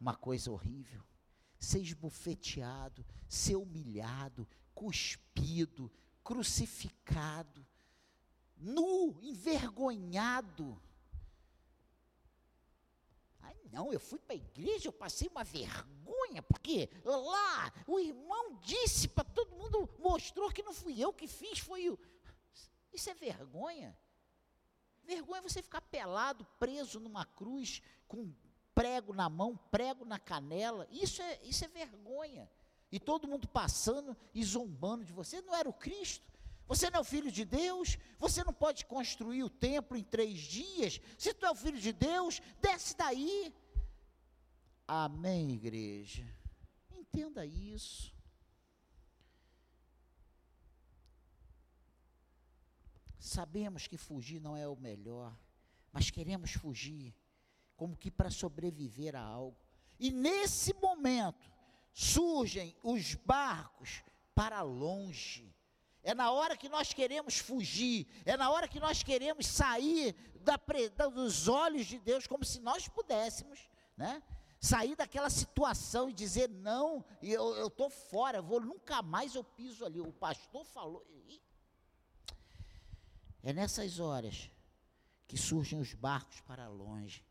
uma 0.00 0.14
coisa 0.14 0.50
horrível. 0.50 1.02
Ser 1.58 1.80
esbofeteado, 1.80 3.04
ser 3.28 3.56
humilhado, 3.56 4.48
cuspido, 4.74 5.90
crucificado, 6.24 7.64
nu, 8.56 9.18
envergonhado. 9.22 10.80
Ai, 13.40 13.56
não, 13.72 13.92
eu 13.92 14.00
fui 14.00 14.18
para 14.18 14.34
a 14.34 14.36
igreja, 14.36 14.88
eu 14.88 14.92
passei 14.92 15.28
uma 15.28 15.44
vergonha, 15.44 16.42
porque 16.42 16.90
lá 17.04 17.72
o 17.86 17.98
irmão 17.98 18.56
disse 18.60 19.08
para 19.08 19.24
todo 19.24 19.56
mundo, 19.56 19.88
mostrou 19.98 20.50
que 20.50 20.62
não 20.62 20.72
fui 20.72 21.00
eu 21.00 21.12
que 21.12 21.26
fiz, 21.26 21.58
foi 21.58 21.90
o. 21.90 21.98
Isso 22.92 23.10
é 23.10 23.14
vergonha. 23.14 23.96
Vergonha 25.04 25.40
é 25.40 25.42
você 25.42 25.62
ficar 25.62 25.80
pelado, 25.80 26.44
preso 26.58 27.00
numa 27.00 27.24
cruz, 27.24 27.82
com 28.06 28.32
prego 28.74 29.12
na 29.12 29.28
mão, 29.28 29.58
prego 29.70 30.04
na 30.04 30.18
canela. 30.18 30.86
Isso 30.90 31.22
é, 31.22 31.40
isso 31.42 31.64
é 31.64 31.68
vergonha. 31.68 32.50
E 32.90 33.00
todo 33.00 33.28
mundo 33.28 33.48
passando 33.48 34.16
e 34.34 34.44
zombando 34.44 35.04
de 35.04 35.12
você. 35.12 35.40
Não 35.40 35.54
era 35.54 35.68
o 35.68 35.72
Cristo? 35.72 36.30
Você 36.66 36.88
não 36.90 36.98
é 36.98 37.00
o 37.00 37.04
filho 37.04 37.30
de 37.30 37.44
Deus? 37.44 37.98
Você 38.18 38.44
não 38.44 38.52
pode 38.52 38.86
construir 38.86 39.42
o 39.42 39.50
templo 39.50 39.96
em 39.96 40.04
três 40.04 40.38
dias? 40.40 41.00
Se 41.18 41.34
tu 41.34 41.44
é 41.46 41.50
o 41.50 41.54
filho 41.54 41.78
de 41.78 41.92
Deus, 41.92 42.40
desce 42.60 42.96
daí. 42.96 43.54
Amém, 44.86 45.52
igreja? 45.52 46.26
Entenda 46.90 47.44
isso. 47.44 48.14
Sabemos 53.18 53.86
que 53.86 53.96
fugir 53.96 54.40
não 54.40 54.56
é 54.56 54.66
o 54.66 54.76
melhor, 54.76 55.34
mas 55.92 56.10
queremos 56.10 56.52
fugir 56.52 57.14
como 57.76 57.96
que 57.96 58.10
para 58.10 58.30
sobreviver 58.30 59.14
a 59.16 59.22
algo. 59.22 59.56
E 59.98 60.10
nesse 60.10 60.74
momento 60.74 61.50
surgem 61.92 62.76
os 62.82 63.14
barcos 63.14 64.02
para 64.34 64.62
longe 64.62 65.52
é 66.02 66.14
na 66.14 66.32
hora 66.32 66.56
que 66.56 66.68
nós 66.68 66.92
queremos 66.92 67.38
fugir, 67.38 68.06
é 68.24 68.36
na 68.36 68.50
hora 68.50 68.66
que 68.66 68.80
nós 68.80 69.02
queremos 69.02 69.46
sair 69.46 70.14
da, 70.40 70.56
dos 71.06 71.46
olhos 71.46 71.86
de 71.86 71.98
Deus, 71.98 72.26
como 72.26 72.44
se 72.44 72.60
nós 72.60 72.88
pudéssemos, 72.88 73.70
né? 73.96 74.20
Sair 74.60 74.96
daquela 74.96 75.30
situação 75.30 76.08
e 76.08 76.12
dizer, 76.12 76.48
não, 76.48 77.04
eu 77.20 77.66
estou 77.66 77.90
fora, 77.90 78.42
vou, 78.42 78.60
nunca 78.60 79.02
mais 79.02 79.34
eu 79.34 79.42
piso 79.42 79.84
ali. 79.84 80.00
O 80.00 80.12
pastor 80.12 80.64
falou. 80.64 81.04
É 83.42 83.52
nessas 83.52 83.98
horas 83.98 84.50
que 85.26 85.36
surgem 85.36 85.80
os 85.80 85.94
barcos 85.94 86.40
para 86.42 86.68
longe. 86.68 87.24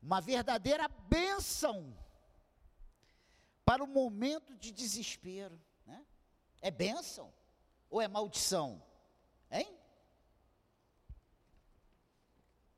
Uma 0.00 0.20
verdadeira 0.20 0.88
bênção 0.88 1.96
para 3.64 3.84
o 3.84 3.86
momento 3.86 4.56
de 4.56 4.72
desespero. 4.72 5.60
Né? 5.84 6.04
É 6.60 6.70
bênção 6.70 7.32
ou 7.90 8.00
é 8.00 8.08
maldição? 8.08 8.82
Hein? 9.50 9.78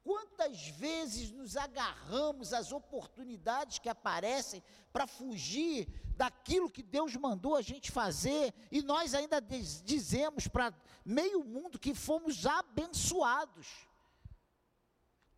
Quantas 0.02 0.66
vezes 0.68 1.30
nos 1.30 1.56
agarramos 1.56 2.52
às 2.52 2.72
oportunidades 2.72 3.78
que 3.78 3.88
aparecem 3.88 4.62
para 4.92 5.06
fugir 5.06 5.87
daquilo 6.16 6.70
que 6.70 6.83
Deus 6.83 7.14
mandou 7.16 7.54
a 7.54 7.62
gente 7.62 7.92
fazer 7.92 8.52
e 8.70 8.83
nós 8.83 9.14
ainda 9.14 9.40
dizemos 9.40 10.48
para 10.48 10.74
meio 11.04 11.44
mundo 11.44 11.78
que 11.78 11.94
fomos 11.94 12.46
abençoados. 12.46 13.87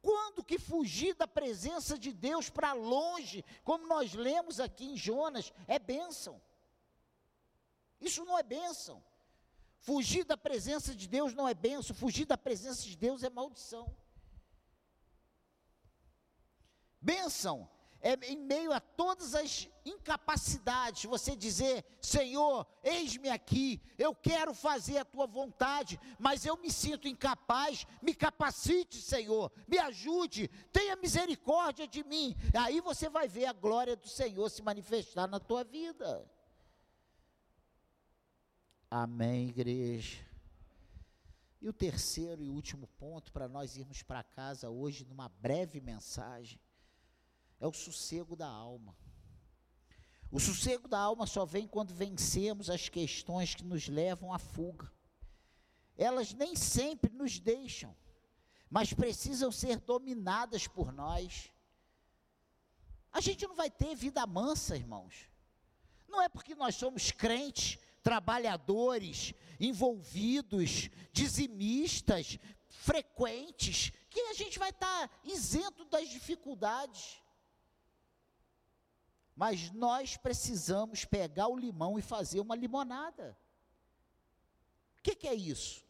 Quando 0.03 0.43
que 0.43 0.59
fugir 0.59 1.15
da 1.15 1.29
presença 1.29 1.97
de 1.97 2.13
Deus 2.13 2.51
para 2.51 2.73
longe, 2.73 3.45
como 3.63 3.87
nós 3.87 4.13
lemos 4.13 4.59
aqui 4.59 4.85
em 4.85 4.97
Jonas, 4.97 5.53
é 5.69 5.79
bênção. 5.79 6.43
Isso 8.01 8.25
não 8.25 8.37
é 8.37 8.43
bênção. 8.43 9.03
Fugir 9.79 10.25
da 10.25 10.37
presença 10.37 10.95
de 10.95 11.09
Deus 11.09 11.33
não 11.33 11.49
é 11.49 11.55
bênção, 11.55 11.95
fugir 11.95 12.25
da 12.25 12.37
presença 12.37 12.83
de 12.83 12.97
Deus 12.97 13.23
é 13.23 13.31
maldição. 13.31 13.97
Bênção 17.01 17.69
é 18.03 18.15
em 18.27 18.37
meio 18.37 18.73
a 18.73 18.81
todas 18.81 19.35
as 19.35 19.69
incapacidades, 19.85 21.05
você 21.05 21.37
dizer: 21.37 21.85
Senhor, 22.01 22.67
eis-me 22.83 23.31
aqui, 23.31 23.81
eu 23.97 24.13
quero 24.13 24.53
fazer 24.53 24.99
a 24.99 25.05
tua 25.05 25.27
vontade, 25.27 25.99
mas 26.19 26.45
eu 26.45 26.57
me 26.57 26.71
sinto 26.71 27.07
incapaz, 27.07 27.87
me 28.03 28.13
capacite, 28.13 29.01
Senhor, 29.01 29.53
me 29.69 29.79
ajude, 29.79 30.49
tenha 30.73 30.97
misericórdia 30.97 31.87
de 31.87 32.03
mim. 32.03 32.35
Aí 32.53 32.81
você 32.81 33.09
vai 33.09 33.29
ver 33.29 33.47
a 33.47 33.53
glória 33.53 33.95
do 33.95 34.09
Senhor 34.09 34.51
se 34.51 34.63
manifestar 34.63 35.29
na 35.29 35.39
tua 35.39 35.63
vida. 35.63 36.29
Amém, 38.91 39.49
igreja. 39.49 40.19
E 41.61 41.69
o 41.69 41.73
terceiro 41.73 42.43
e 42.43 42.49
último 42.49 42.89
ponto 42.99 43.31
para 43.31 43.49
nós 43.49 43.77
irmos 43.77 44.03
para 44.03 44.25
casa 44.25 44.69
hoje, 44.69 45.05
numa 45.05 45.29
breve 45.29 45.81
mensagem 45.81 46.59
é 47.63 47.67
o 47.67 47.73
sossego 47.73 48.35
da 48.35 48.49
alma. 48.49 48.93
O 50.33 50.41
sossego 50.41 50.89
da 50.89 50.99
alma 50.99 51.29
só 51.29 51.45
vem 51.45 51.69
quando 51.69 51.95
vencemos 51.95 52.69
as 52.69 52.89
questões 52.89 53.55
que 53.55 53.63
nos 53.63 53.87
levam 53.87 54.35
à 54.35 54.39
fuga. 54.39 54.93
Elas 55.97 56.33
nem 56.35 56.57
sempre 56.57 57.13
nos 57.13 57.39
deixam, 57.39 57.97
mas 58.69 58.93
precisam 58.93 59.53
ser 59.53 59.79
dominadas 59.79 60.67
por 60.67 60.93
nós. 60.93 61.53
A 63.13 63.21
gente 63.21 63.47
não 63.47 63.55
vai 63.55 63.71
ter 63.71 63.95
vida 63.95 64.27
mansa, 64.27 64.77
irmãos. 64.77 65.29
Não 66.09 66.21
é 66.21 66.29
porque 66.29 66.57
nós 66.57 66.75
somos 66.75 67.13
crentes, 67.13 67.79
trabalhadores, 68.03 69.35
envolvidos, 69.61 70.91
dizimistas, 71.13 72.41
frequentes, 72.67 73.93
que 74.11 74.21
a 74.21 74.35
gente 74.35 74.59
vai 74.59 74.71
estar 74.71 75.21
isento 75.23 75.85
das 75.85 76.09
dificuldades. 76.09 77.22
Mas 79.35 79.71
nós 79.71 80.17
precisamos 80.17 81.05
pegar 81.05 81.49
o 81.49 81.57
limão 81.57 81.99
e 81.99 82.03
fazer 82.03 82.41
uma 82.41 82.55
limonada. 82.55 83.37
O 84.99 85.03
que, 85.03 85.15
que, 85.15 85.27
é 85.27 85.35
isso? 85.35 85.85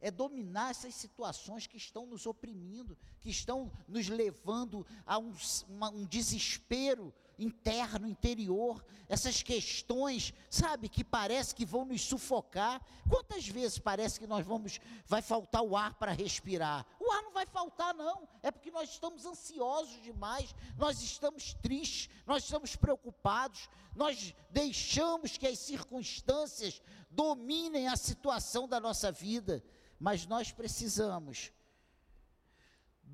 É 0.00 0.10
dominar 0.10 0.70
essas 0.70 0.94
situações 0.94 1.66
que 1.66 1.76
estão 1.76 2.04
nos 2.04 2.26
oprimindo, 2.26 2.98
que 3.20 3.30
estão 3.30 3.72
nos 3.86 4.08
levando 4.08 4.86
a 5.06 5.18
um, 5.18 5.32
uma, 5.68 5.90
um 5.90 6.04
desespero, 6.04 7.14
interno, 7.38 8.08
interior, 8.08 8.84
essas 9.08 9.42
questões, 9.42 10.34
sabe, 10.50 10.88
que 10.88 11.04
parece 11.04 11.54
que 11.54 11.64
vão 11.64 11.84
nos 11.84 12.02
sufocar. 12.02 12.80
Quantas 13.08 13.46
vezes 13.46 13.78
parece 13.78 14.18
que 14.18 14.26
nós 14.26 14.44
vamos, 14.44 14.80
vai 15.06 15.22
faltar 15.22 15.62
o 15.62 15.76
ar 15.76 15.94
para 15.94 16.12
respirar? 16.12 16.84
O 16.98 17.12
ar 17.12 17.22
não 17.22 17.32
vai 17.32 17.46
faltar, 17.46 17.94
não, 17.94 18.28
é 18.42 18.50
porque 18.50 18.70
nós 18.70 18.90
estamos 18.90 19.24
ansiosos 19.24 20.02
demais, 20.02 20.54
nós 20.76 21.00
estamos 21.00 21.54
tristes, 21.54 22.10
nós 22.26 22.44
estamos 22.44 22.74
preocupados, 22.76 23.68
nós 23.94 24.34
deixamos 24.50 25.36
que 25.38 25.46
as 25.46 25.58
circunstâncias 25.58 26.82
dominem 27.10 27.88
a 27.88 27.96
situação 27.96 28.68
da 28.68 28.80
nossa 28.80 29.10
vida, 29.12 29.62
mas 29.98 30.26
nós 30.26 30.52
precisamos 30.52 31.52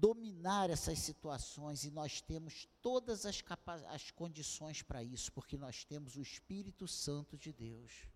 dominar 0.04 0.68
essas 0.68 0.98
situações 0.98 1.82
e 1.84 1.90
nós 1.90 2.20
temos 2.20 2.68
todas 2.82 3.24
as, 3.24 3.42
as 3.88 4.10
condições 4.10 4.82
para 4.82 5.02
isso, 5.02 5.32
porque 5.32 5.56
nós 5.56 5.82
temos 5.82 6.14
o 6.16 6.20
Espírito 6.20 6.86
Santo 6.86 7.38
de 7.38 7.54
Deus. 7.54 8.06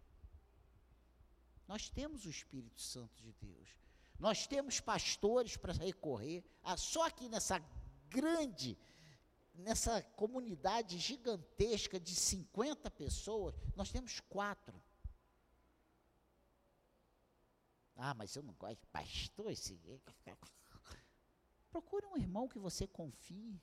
Nós 1.66 1.88
temos 1.88 2.26
o 2.26 2.28
Espírito 2.28 2.78
Santo 2.78 3.22
de 3.22 3.32
Deus. 3.32 3.70
Nós 4.18 4.46
temos 4.46 4.80
pastores 4.80 5.56
para 5.56 5.72
recorrer. 5.72 6.44
Ah, 6.62 6.76
só 6.76 7.06
aqui 7.06 7.26
nessa 7.26 7.58
grande, 8.10 8.76
nessa 9.54 10.02
comunidade 10.14 10.98
gigantesca 10.98 11.98
de 11.98 12.14
50 12.14 12.90
pessoas, 12.90 13.54
nós 13.74 13.90
temos 13.90 14.20
quatro. 14.20 14.78
Ah, 17.96 18.12
mas 18.12 18.36
eu 18.36 18.42
não 18.42 18.52
gosto 18.52 18.78
de 18.78 18.86
pastor, 18.88 19.50
esse. 19.50 19.80
Procure 21.70 22.06
um 22.06 22.16
irmão 22.16 22.48
que 22.48 22.58
você 22.58 22.86
confie. 22.86 23.60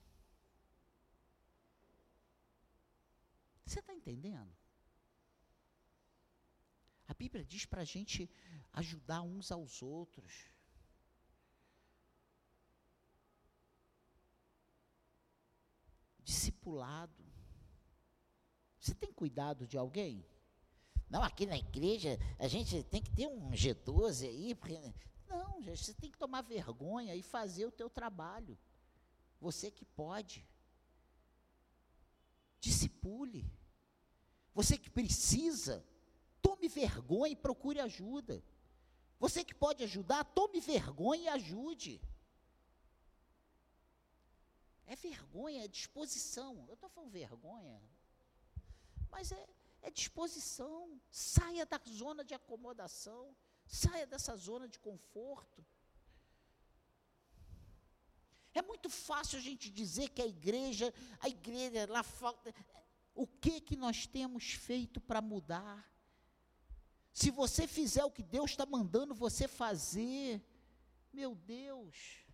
Você 3.64 3.80
está 3.80 3.92
entendendo? 3.92 4.54
A 7.08 7.14
Bíblia 7.14 7.44
diz 7.44 7.64
para 7.64 7.82
a 7.82 7.84
gente 7.84 8.30
ajudar 8.72 9.22
uns 9.22 9.50
aos 9.50 9.82
outros. 9.82 10.46
Discipulado. 16.22 17.24
Você 18.78 18.94
tem 18.94 19.12
cuidado 19.12 19.66
de 19.66 19.76
alguém? 19.76 20.24
Não, 21.08 21.22
aqui 21.22 21.46
na 21.46 21.56
igreja 21.56 22.18
a 22.38 22.48
gente 22.48 22.82
tem 22.84 23.02
que 23.02 23.10
ter 23.10 23.26
um 23.26 23.50
G12 23.50 24.28
aí, 24.28 24.54
porque 24.54 24.78
não, 25.36 25.62
gente, 25.62 25.84
você 25.84 25.94
tem 25.94 26.10
que 26.10 26.18
tomar 26.18 26.42
vergonha 26.42 27.14
e 27.14 27.22
fazer 27.22 27.66
o 27.66 27.76
teu 27.80 27.88
trabalho. 27.90 28.58
Você 29.40 29.70
que 29.70 29.84
pode. 29.84 30.46
Discipule. 32.60 33.44
Você 34.54 34.78
que 34.78 34.88
precisa, 34.88 35.84
tome 36.40 36.66
vergonha 36.66 37.32
e 37.32 37.36
procure 37.36 37.78
ajuda. 37.78 38.42
Você 39.18 39.44
que 39.44 39.54
pode 39.54 39.84
ajudar, 39.84 40.24
tome 40.24 40.60
vergonha 40.60 41.22
e 41.24 41.28
ajude. 41.28 42.00
É 44.86 44.96
vergonha, 44.96 45.64
é 45.64 45.68
disposição. 45.68 46.64
Eu 46.68 46.74
estou 46.74 46.88
falando 46.88 47.10
vergonha, 47.10 47.82
mas 49.10 49.32
é, 49.32 49.46
é 49.82 49.90
disposição. 49.90 51.00
Saia 51.10 51.66
da 51.66 51.80
zona 51.88 52.24
de 52.24 52.32
acomodação. 52.32 53.36
Saia 53.66 54.06
dessa 54.06 54.36
zona 54.36 54.68
de 54.68 54.78
conforto. 54.78 55.64
É 58.54 58.62
muito 58.62 58.88
fácil 58.88 59.38
a 59.38 59.42
gente 59.42 59.70
dizer 59.70 60.08
que 60.10 60.22
a 60.22 60.26
igreja, 60.26 60.92
a 61.20 61.28
igreja 61.28 61.86
lá 61.90 62.02
falta. 62.02 62.54
O 63.14 63.26
que 63.26 63.60
que 63.60 63.76
nós 63.76 64.06
temos 64.06 64.52
feito 64.52 65.00
para 65.00 65.20
mudar? 65.20 65.86
Se 67.12 67.30
você 67.30 67.66
fizer 67.66 68.04
o 68.04 68.10
que 68.10 68.22
Deus 68.22 68.50
está 68.52 68.64
mandando 68.66 69.14
você 69.14 69.48
fazer, 69.48 70.42
meu 71.12 71.34
Deus, 71.34 72.26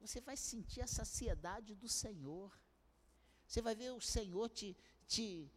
você 0.00 0.20
vai 0.20 0.36
sentir 0.36 0.80
a 0.82 0.86
saciedade 0.86 1.74
do 1.74 1.88
Senhor. 1.88 2.50
Você 3.46 3.62
vai 3.62 3.74
ver 3.74 3.92
o 3.92 4.00
Senhor 4.00 4.48
te, 4.48 4.76
te 5.06 5.50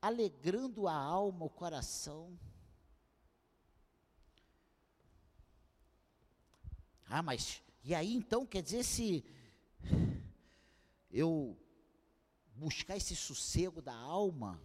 alegrando 0.00 0.86
a 0.86 0.94
alma, 0.94 1.46
o 1.46 1.50
coração. 1.50 2.38
Ah, 7.08 7.22
mas 7.22 7.62
e 7.84 7.94
aí 7.94 8.14
então 8.14 8.44
quer 8.44 8.62
dizer 8.62 8.84
se 8.84 9.24
eu 11.10 11.56
buscar 12.54 12.96
esse 12.96 13.14
sossego 13.14 13.80
da 13.80 13.94
alma, 13.94 14.60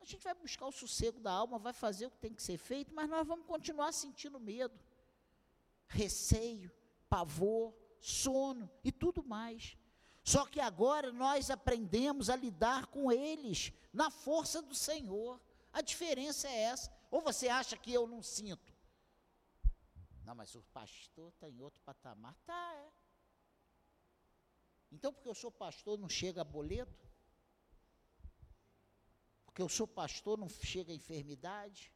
a 0.00 0.04
gente 0.04 0.24
vai 0.24 0.34
buscar 0.34 0.66
o 0.66 0.72
sossego 0.72 1.20
da 1.20 1.30
alma, 1.30 1.58
vai 1.58 1.72
fazer 1.72 2.06
o 2.06 2.10
que 2.10 2.18
tem 2.18 2.32
que 2.32 2.42
ser 2.42 2.56
feito, 2.56 2.94
mas 2.94 3.08
nós 3.08 3.26
vamos 3.26 3.46
continuar 3.46 3.92
sentindo 3.92 4.40
medo, 4.40 4.78
receio, 5.86 6.72
pavor, 7.08 7.74
sono 8.00 8.70
e 8.82 8.90
tudo 8.90 9.22
mais. 9.22 9.76
Só 10.22 10.46
que 10.46 10.60
agora 10.60 11.12
nós 11.12 11.50
aprendemos 11.50 12.30
a 12.30 12.36
lidar 12.36 12.86
com 12.86 13.10
eles 13.12 13.72
na 13.92 14.10
força 14.10 14.62
do 14.62 14.74
Senhor. 14.74 15.40
A 15.72 15.80
diferença 15.82 16.48
é 16.48 16.62
essa. 16.62 16.92
Ou 17.10 17.20
você 17.20 17.48
acha 17.48 17.76
que 17.76 17.92
eu 17.92 18.06
não 18.06 18.22
sinto? 18.22 18.69
Não, 20.24 20.34
mas 20.34 20.54
o 20.54 20.62
pastor 20.64 21.30
está 21.30 21.48
em 21.48 21.60
outro 21.60 21.80
patamar. 21.82 22.36
Tá, 22.44 22.74
é. 22.74 22.92
Então, 24.92 25.12
porque 25.12 25.28
eu 25.28 25.34
sou 25.34 25.50
pastor, 25.50 25.98
não 25.98 26.08
chega 26.08 26.42
boleto? 26.42 27.08
Porque 29.44 29.62
eu 29.62 29.68
sou 29.68 29.86
pastor, 29.86 30.38
não 30.38 30.48
chega 30.48 30.92
enfermidade? 30.92 31.92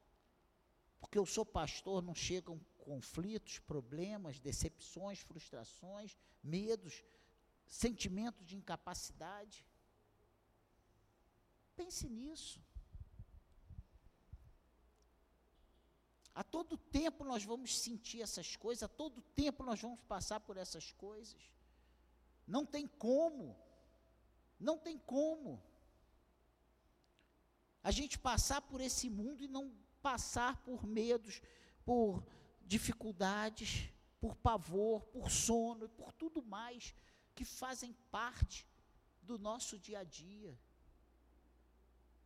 Porque 1.00 1.18
eu 1.18 1.26
sou 1.26 1.44
pastor, 1.44 2.02
não 2.02 2.14
chegam 2.14 2.58
conflitos, 2.78 3.58
problemas, 3.58 4.38
decepções, 4.38 5.20
frustrações, 5.20 6.16
medos, 6.42 7.04
sentimentos 7.66 8.46
de 8.46 8.56
incapacidade? 8.56 9.66
Pense 11.76 12.08
nisso. 12.08 12.60
A 16.34 16.42
todo 16.42 16.76
tempo 16.76 17.22
nós 17.24 17.44
vamos 17.44 17.78
sentir 17.78 18.20
essas 18.20 18.56
coisas, 18.56 18.82
a 18.82 18.88
todo 18.88 19.22
tempo 19.22 19.62
nós 19.62 19.80
vamos 19.80 20.00
passar 20.08 20.40
por 20.40 20.56
essas 20.56 20.90
coisas. 20.92 21.40
Não 22.46 22.66
tem 22.66 22.88
como. 22.88 23.56
Não 24.58 24.76
tem 24.76 24.98
como. 24.98 25.62
A 27.82 27.90
gente 27.90 28.18
passar 28.18 28.62
por 28.62 28.80
esse 28.80 29.08
mundo 29.08 29.44
e 29.44 29.48
não 29.48 29.72
passar 30.02 30.56
por 30.64 30.84
medos, 30.86 31.40
por 31.84 32.26
dificuldades, 32.62 33.88
por 34.20 34.34
pavor, 34.34 35.04
por 35.04 35.30
sono, 35.30 35.88
por 35.90 36.12
tudo 36.12 36.42
mais 36.42 36.94
que 37.34 37.44
fazem 37.44 37.92
parte 38.10 38.66
do 39.22 39.38
nosso 39.38 39.78
dia 39.78 40.00
a 40.00 40.04
dia. 40.04 40.58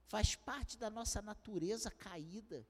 Faz 0.07 0.35
parte 0.35 0.79
da 0.79 0.89
nossa 0.89 1.21
natureza 1.21 1.91
caída. 1.91 2.67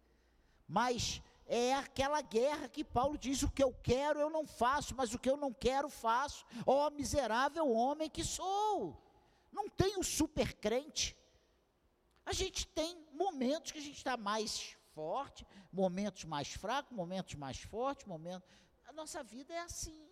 Mas 0.68 1.22
é 1.46 1.74
aquela 1.74 2.20
guerra 2.20 2.68
que 2.68 2.84
Paulo 2.84 3.16
diz: 3.16 3.42
o 3.42 3.50
que 3.50 3.62
eu 3.62 3.72
quero 3.82 4.20
eu 4.20 4.28
não 4.28 4.46
faço, 4.46 4.94
mas 4.94 5.14
o 5.14 5.18
que 5.18 5.30
eu 5.30 5.36
não 5.36 5.52
quero 5.52 5.88
faço. 5.88 6.44
Ó 6.66 6.86
oh, 6.86 6.90
miserável 6.90 7.70
homem 7.72 8.10
que 8.10 8.22
sou. 8.22 9.02
Não 9.50 9.68
tem 9.68 9.98
o 9.98 10.04
super 10.04 10.54
crente. 10.54 11.16
A 12.26 12.34
gente 12.34 12.66
tem 12.66 13.02
momentos 13.12 13.72
que 13.72 13.78
a 13.78 13.82
gente 13.82 13.96
está 13.96 14.14
mais 14.18 14.76
forte, 14.94 15.46
momentos 15.72 16.24
mais 16.24 16.52
fracos, 16.52 16.94
momentos 16.94 17.34
mais 17.34 17.58
fortes, 17.62 18.04
momentos. 18.06 18.46
A 18.86 18.92
nossa 18.92 19.22
vida 19.22 19.54
é 19.54 19.60
assim. 19.60 20.06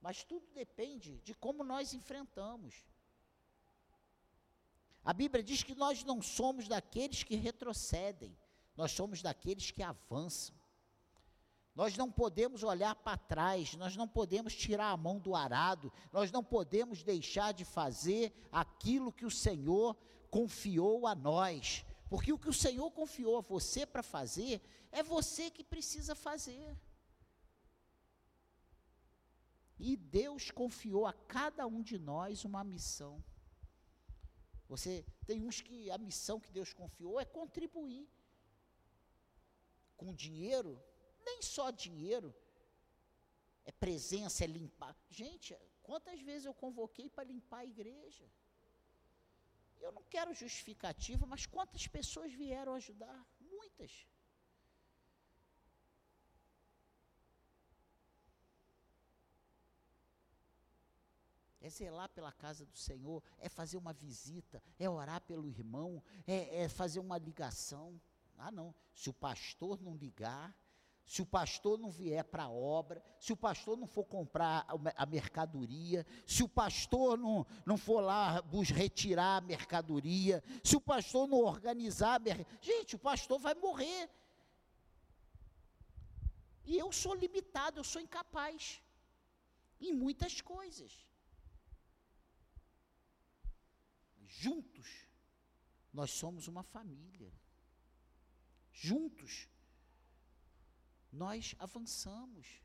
Mas 0.00 0.24
tudo 0.24 0.46
depende 0.52 1.20
de 1.20 1.32
como 1.32 1.62
nós 1.62 1.94
enfrentamos. 1.94 2.74
A 5.04 5.12
Bíblia 5.12 5.44
diz 5.44 5.62
que 5.62 5.74
nós 5.74 6.02
não 6.02 6.20
somos 6.20 6.66
daqueles 6.66 7.22
que 7.22 7.36
retrocedem, 7.36 8.36
nós 8.76 8.92
somos 8.92 9.22
daqueles 9.22 9.70
que 9.70 9.82
avançam. 9.82 10.54
Nós 11.74 11.96
não 11.96 12.10
podemos 12.10 12.62
olhar 12.62 12.94
para 12.94 13.18
trás, 13.18 13.74
nós 13.74 13.96
não 13.96 14.06
podemos 14.06 14.54
tirar 14.54 14.90
a 14.90 14.96
mão 14.96 15.18
do 15.18 15.34
arado, 15.34 15.92
nós 16.12 16.30
não 16.30 16.42
podemos 16.42 17.02
deixar 17.02 17.52
de 17.52 17.64
fazer 17.64 18.32
aquilo 18.52 19.12
que 19.12 19.26
o 19.26 19.30
Senhor 19.30 19.96
confiou 20.30 21.06
a 21.06 21.14
nós. 21.14 21.84
Porque 22.08 22.32
o 22.32 22.38
que 22.38 22.48
o 22.48 22.52
Senhor 22.52 22.90
confiou 22.92 23.38
a 23.38 23.40
você 23.40 23.84
para 23.84 24.04
fazer, 24.04 24.62
é 24.92 25.02
você 25.02 25.50
que 25.50 25.64
precisa 25.64 26.14
fazer. 26.14 26.78
E 29.76 29.96
Deus 29.96 30.52
confiou 30.52 31.06
a 31.06 31.12
cada 31.12 31.66
um 31.66 31.82
de 31.82 31.98
nós 31.98 32.44
uma 32.44 32.62
missão. 32.62 33.22
Você 34.68 35.04
tem 35.26 35.44
uns 35.44 35.60
que 35.60 35.90
a 35.90 35.98
missão 35.98 36.38
que 36.38 36.52
Deus 36.52 36.72
confiou 36.72 37.20
é 37.20 37.24
contribuir 37.24 38.08
com 39.96 40.12
dinheiro, 40.12 40.82
nem 41.24 41.40
só 41.42 41.70
dinheiro, 41.70 42.34
é 43.64 43.72
presença, 43.72 44.44
é 44.44 44.46
limpar. 44.46 44.96
Gente, 45.08 45.56
quantas 45.82 46.20
vezes 46.20 46.46
eu 46.46 46.54
convoquei 46.54 47.08
para 47.08 47.24
limpar 47.24 47.58
a 47.58 47.66
igreja? 47.66 48.24
Eu 49.80 49.92
não 49.92 50.02
quero 50.04 50.32
justificativa, 50.32 51.26
mas 51.26 51.46
quantas 51.46 51.86
pessoas 51.86 52.32
vieram 52.32 52.74
ajudar? 52.74 53.26
Muitas. 53.40 54.06
é 61.66 61.70
zelar 61.70 62.10
pela 62.10 62.30
casa 62.30 62.66
do 62.66 62.76
Senhor, 62.76 63.22
é 63.38 63.48
fazer 63.48 63.78
uma 63.78 63.94
visita, 63.94 64.62
é 64.78 64.88
orar 64.88 65.22
pelo 65.22 65.48
irmão, 65.48 66.02
é, 66.26 66.64
é 66.64 66.68
fazer 66.68 67.00
uma 67.00 67.16
ligação. 67.16 67.98
Ah, 68.38 68.50
não. 68.50 68.74
Se 68.94 69.10
o 69.10 69.12
pastor 69.12 69.80
não 69.80 69.96
ligar, 69.96 70.56
se 71.04 71.20
o 71.20 71.26
pastor 71.26 71.78
não 71.78 71.90
vier 71.90 72.24
para 72.24 72.44
a 72.44 72.50
obra, 72.50 73.02
se 73.18 73.32
o 73.32 73.36
pastor 73.36 73.76
não 73.76 73.86
for 73.86 74.04
comprar 74.04 74.66
a 74.96 75.06
mercadoria, 75.06 76.06
se 76.26 76.42
o 76.42 76.48
pastor 76.48 77.18
não, 77.18 77.46
não 77.66 77.76
for 77.76 78.00
lá 78.00 78.42
retirar 78.72 79.36
a 79.36 79.40
mercadoria, 79.40 80.42
se 80.62 80.76
o 80.76 80.80
pastor 80.80 81.28
não 81.28 81.38
organizar 81.38 82.14
a 82.14 82.18
mercadoria, 82.18 82.58
gente, 82.62 82.96
o 82.96 82.98
pastor 82.98 83.38
vai 83.38 83.54
morrer. 83.54 84.10
E 86.64 86.78
eu 86.78 86.90
sou 86.90 87.14
limitado, 87.14 87.78
eu 87.78 87.84
sou 87.84 88.00
incapaz 88.00 88.82
em 89.80 89.92
muitas 89.92 90.40
coisas. 90.40 91.04
juntos, 94.44 94.86
nós 95.92 96.10
somos 96.10 96.48
uma 96.48 96.62
família. 96.62 97.32
Juntos, 98.74 99.48
nós 101.12 101.54
avançamos. 101.60 102.60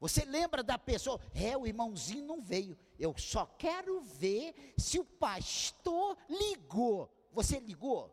Você 0.00 0.24
lembra 0.24 0.64
da 0.64 0.76
pessoa? 0.76 1.20
É, 1.32 1.56
o 1.56 1.64
irmãozinho 1.64 2.26
não 2.26 2.40
veio. 2.40 2.76
Eu 2.98 3.16
só 3.16 3.46
quero 3.46 4.00
ver 4.00 4.74
se 4.76 4.98
o 4.98 5.04
pastor 5.04 6.16
ligou. 6.28 7.08
Você 7.30 7.60
ligou? 7.60 8.10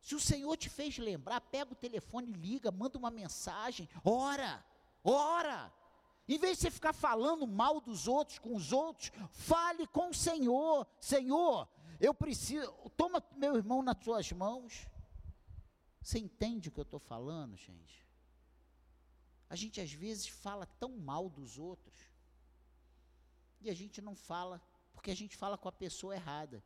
Se 0.00 0.14
o 0.14 0.20
Senhor 0.20 0.56
te 0.56 0.68
fez 0.68 0.98
lembrar, 0.98 1.40
pega 1.40 1.72
o 1.72 1.76
telefone, 1.76 2.32
liga, 2.32 2.70
manda 2.70 2.98
uma 2.98 3.10
mensagem, 3.10 3.88
ora, 4.04 4.64
ora. 5.02 5.72
Em 6.28 6.38
vez 6.38 6.58
de 6.58 6.62
você 6.62 6.70
ficar 6.70 6.92
falando 6.92 7.46
mal 7.46 7.80
dos 7.80 8.06
outros 8.06 8.38
com 8.38 8.54
os 8.54 8.72
outros, 8.72 9.10
fale 9.30 9.86
com 9.88 10.10
o 10.10 10.14
Senhor. 10.14 10.86
Senhor, 11.00 11.68
eu 12.02 12.12
preciso. 12.12 12.68
Toma 12.96 13.24
meu 13.36 13.54
irmão 13.56 13.80
nas 13.80 14.02
suas 14.02 14.30
mãos. 14.32 14.88
Você 16.02 16.18
entende 16.18 16.68
o 16.68 16.72
que 16.72 16.80
eu 16.80 16.88
estou 16.90 16.98
falando, 16.98 17.56
gente? 17.56 18.04
A 19.48 19.54
gente 19.54 19.80
às 19.80 19.92
vezes 19.92 20.26
fala 20.26 20.66
tão 20.66 20.98
mal 20.98 21.30
dos 21.30 21.58
outros. 21.58 21.96
E 23.60 23.70
a 23.70 23.74
gente 23.74 24.02
não 24.02 24.16
fala, 24.16 24.60
porque 24.92 25.12
a 25.12 25.14
gente 25.14 25.36
fala 25.36 25.56
com 25.56 25.68
a 25.68 25.72
pessoa 25.84 26.16
errada. 26.16 26.64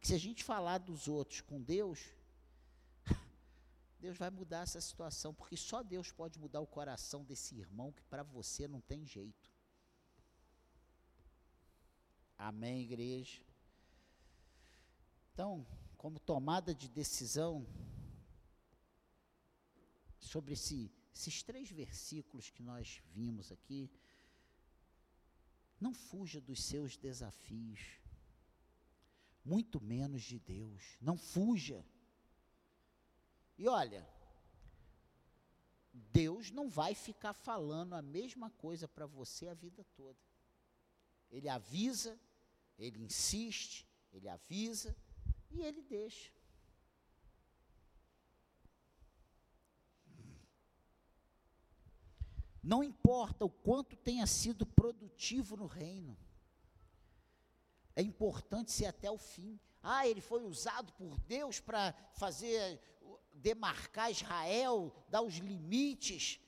Que 0.00 0.06
se 0.08 0.14
a 0.14 0.18
gente 0.18 0.42
falar 0.42 0.78
dos 0.78 1.06
outros 1.06 1.42
com 1.42 1.60
Deus, 1.60 2.00
Deus 4.00 4.16
vai 4.16 4.30
mudar 4.30 4.62
essa 4.62 4.80
situação, 4.80 5.34
porque 5.34 5.56
só 5.56 5.82
Deus 5.82 6.10
pode 6.10 6.38
mudar 6.38 6.60
o 6.60 6.66
coração 6.66 7.24
desse 7.24 7.54
irmão 7.56 7.92
que 7.92 8.04
para 8.04 8.22
você 8.22 8.66
não 8.66 8.80
tem 8.80 9.04
jeito. 9.04 9.52
Amém, 12.38 12.80
igreja? 12.80 13.47
Então, 15.38 15.64
como 15.96 16.18
tomada 16.18 16.74
de 16.74 16.88
decisão 16.88 17.64
sobre 20.18 20.54
esse, 20.54 20.90
esses 21.14 21.44
três 21.44 21.70
versículos 21.70 22.50
que 22.50 22.60
nós 22.60 23.00
vimos 23.12 23.52
aqui, 23.52 23.88
não 25.80 25.94
fuja 25.94 26.40
dos 26.40 26.64
seus 26.64 26.96
desafios, 26.96 28.00
muito 29.44 29.80
menos 29.80 30.24
de 30.24 30.40
Deus. 30.40 30.96
Não 31.00 31.16
fuja. 31.16 31.86
E 33.56 33.68
olha, 33.68 34.04
Deus 35.92 36.50
não 36.50 36.68
vai 36.68 36.96
ficar 36.96 37.32
falando 37.32 37.92
a 37.92 38.02
mesma 38.02 38.50
coisa 38.50 38.88
para 38.88 39.06
você 39.06 39.46
a 39.46 39.54
vida 39.54 39.84
toda. 39.94 40.18
Ele 41.30 41.48
avisa, 41.48 42.18
ele 42.76 42.98
insiste, 42.98 43.86
ele 44.12 44.28
avisa 44.28 44.96
e 45.50 45.62
ele 45.62 45.82
deixa. 45.82 46.32
Não 52.62 52.84
importa 52.84 53.44
o 53.44 53.50
quanto 53.50 53.96
tenha 53.96 54.26
sido 54.26 54.66
produtivo 54.66 55.56
no 55.56 55.66
reino, 55.66 56.16
é 57.96 58.02
importante 58.02 58.70
ser 58.70 58.86
até 58.86 59.10
o 59.10 59.18
fim. 59.18 59.58
Ah, 59.82 60.06
ele 60.06 60.20
foi 60.20 60.44
usado 60.44 60.92
por 60.92 61.18
Deus 61.20 61.60
para 61.60 61.92
fazer 62.12 62.80
demarcar 63.32 64.10
Israel, 64.10 64.92
dar 65.08 65.22
os 65.22 65.36
limites. 65.36 66.40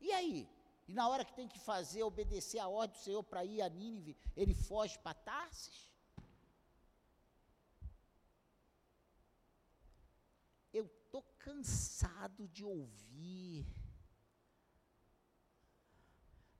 E 0.00 0.12
aí? 0.12 0.48
E 0.86 0.92
na 0.92 1.08
hora 1.08 1.24
que 1.24 1.34
tem 1.34 1.48
que 1.48 1.58
fazer, 1.58 2.02
obedecer 2.02 2.58
a 2.58 2.68
ordem 2.68 2.96
do 2.96 3.02
Senhor 3.02 3.22
para 3.22 3.44
ir 3.44 3.60
a 3.60 3.68
Nínive, 3.68 4.16
ele 4.36 4.54
foge 4.54 4.98
para 4.98 5.14
Tarsis? 5.14 5.92
Eu 10.72 10.86
estou 10.86 11.22
cansado 11.48 12.46
de 12.46 12.62
ouvir. 12.62 13.66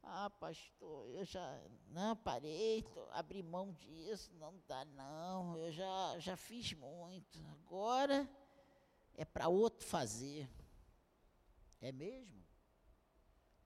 Ah, 0.03 0.31
pastor, 0.31 1.11
eu 1.11 1.27
já 1.27 1.63
não 1.89 2.17
parei, 2.17 2.83
tô, 2.83 3.07
abri 3.11 3.43
mão 3.43 3.75
disso, 3.75 4.33
não 4.37 4.59
dá 4.67 4.87
não, 4.87 5.59
eu 5.59 5.71
já, 5.71 6.19
já 6.19 6.37
fiz 6.39 6.73
muito. 6.73 7.39
Agora 7.49 8.27
é 9.15 9.27
para 9.27 9.49
outro 9.49 9.87
fazer. 9.87 10.51
É 11.83 11.93
mesmo? 11.93 12.43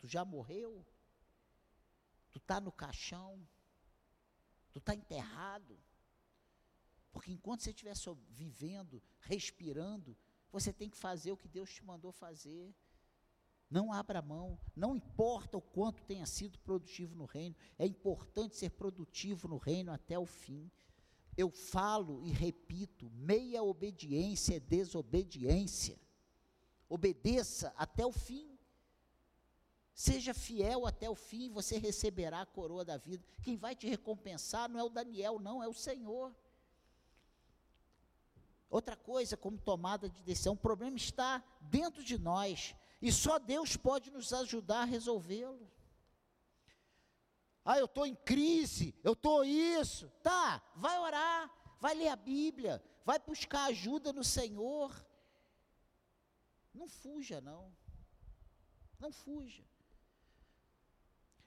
Tu 0.01 0.09
já 0.09 0.25
morreu? 0.25 0.85
Tu 2.33 2.39
está 2.39 2.61
no 2.61 2.73
caixão? 2.73 3.49
Tu 4.73 4.81
está 4.81 4.93
enterrado? 4.93 5.79
Porque 7.13 7.31
enquanto 7.31 7.61
você 7.63 7.71
estiver 7.71 7.95
vivendo, 8.31 9.01
respirando, 9.21 10.19
você 10.53 10.73
tem 10.73 10.91
que 10.91 10.97
fazer 10.97 11.33
o 11.33 11.37
que 11.37 11.49
Deus 11.49 11.73
te 11.73 11.85
mandou 11.85 12.13
fazer. 12.13 12.75
Não 13.71 13.91
abra 13.91 14.21
mão, 14.21 14.59
não 14.77 14.95
importa 14.95 15.57
o 15.57 15.63
quanto 15.63 16.05
tenha 16.05 16.27
sido 16.27 16.59
produtivo 16.59 17.17
no 17.17 17.25
reino, 17.25 17.57
é 17.79 17.87
importante 17.87 18.55
ser 18.55 18.71
produtivo 18.71 19.49
no 19.49 19.57
reino 19.57 19.91
até 19.91 20.19
o 20.19 20.27
fim. 20.27 20.71
Eu 21.35 21.51
falo 21.51 22.23
e 22.23 22.31
repito: 22.31 23.11
meia 23.11 23.63
obediência 23.63 24.57
é 24.57 24.61
desobediência. 24.61 25.99
Obedeça 26.87 27.73
até 27.75 28.05
o 28.05 28.13
fim. 28.13 28.59
Seja 29.95 30.35
fiel 30.35 30.87
até 30.87 31.09
o 31.09 31.15
fim, 31.15 31.51
você 31.51 31.79
receberá 31.79 32.43
a 32.43 32.47
coroa 32.47 32.85
da 32.85 32.99
vida. 32.99 33.25
Quem 33.43 33.57
vai 33.57 33.75
te 33.75 33.87
recompensar 33.87 34.69
não 34.69 34.81
é 34.81 34.83
o 34.83 34.91
Daniel, 34.91 35.39
não, 35.39 35.63
é 35.63 35.69
o 35.69 35.73
Senhor. 35.73 36.35
Outra 38.73 38.97
coisa, 38.97 39.37
como 39.37 39.59
tomada 39.59 40.09
de 40.09 40.23
decisão, 40.23 40.55
o 40.55 40.57
problema 40.57 40.97
está 40.97 41.45
dentro 41.61 42.03
de 42.03 42.17
nós. 42.17 42.75
E 43.03 43.13
só 43.13 43.39
Deus 43.39 43.77
pode 43.77 44.11
nos 44.11 44.33
ajudar 44.33 44.81
a 44.81 44.87
resolvê-lo. 44.87 45.71
Ah, 47.63 47.79
eu 47.79 47.85
estou 47.85 48.07
em 48.07 48.15
crise, 48.15 48.95
eu 49.05 49.13
estou 49.13 49.45
isso. 49.45 50.09
Tá, 50.23 50.63
vai 50.75 50.99
orar, 50.99 51.53
vai 51.83 51.95
ler 51.95 52.09
a 52.09 52.17
Bíblia, 52.17 52.83
vai 53.05 53.19
buscar 53.19 53.65
ajuda 53.65 54.11
no 54.11 54.25
Senhor. 54.25 54.91
Não 56.73 56.89
fuja, 56.89 57.43
não. 57.43 57.71
Não 58.99 59.13
fuja. 59.13 59.67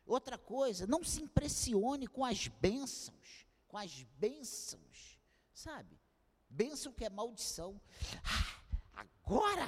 Outra 0.05 0.37
coisa, 0.37 0.85
não 0.85 1.03
se 1.03 1.23
impressione 1.23 2.05
com 2.05 2.23
as 2.23 2.47
bênçãos, 2.47 3.47
com 3.67 3.79
as 3.79 4.03
bênçãos, 4.19 5.19
sabe? 5.55 6.04
Bênção 6.49 6.93
que 6.93 7.03
é 7.05 7.09
maldição. 7.09 7.81
Ah, 8.23 8.61
agora, 8.93 9.65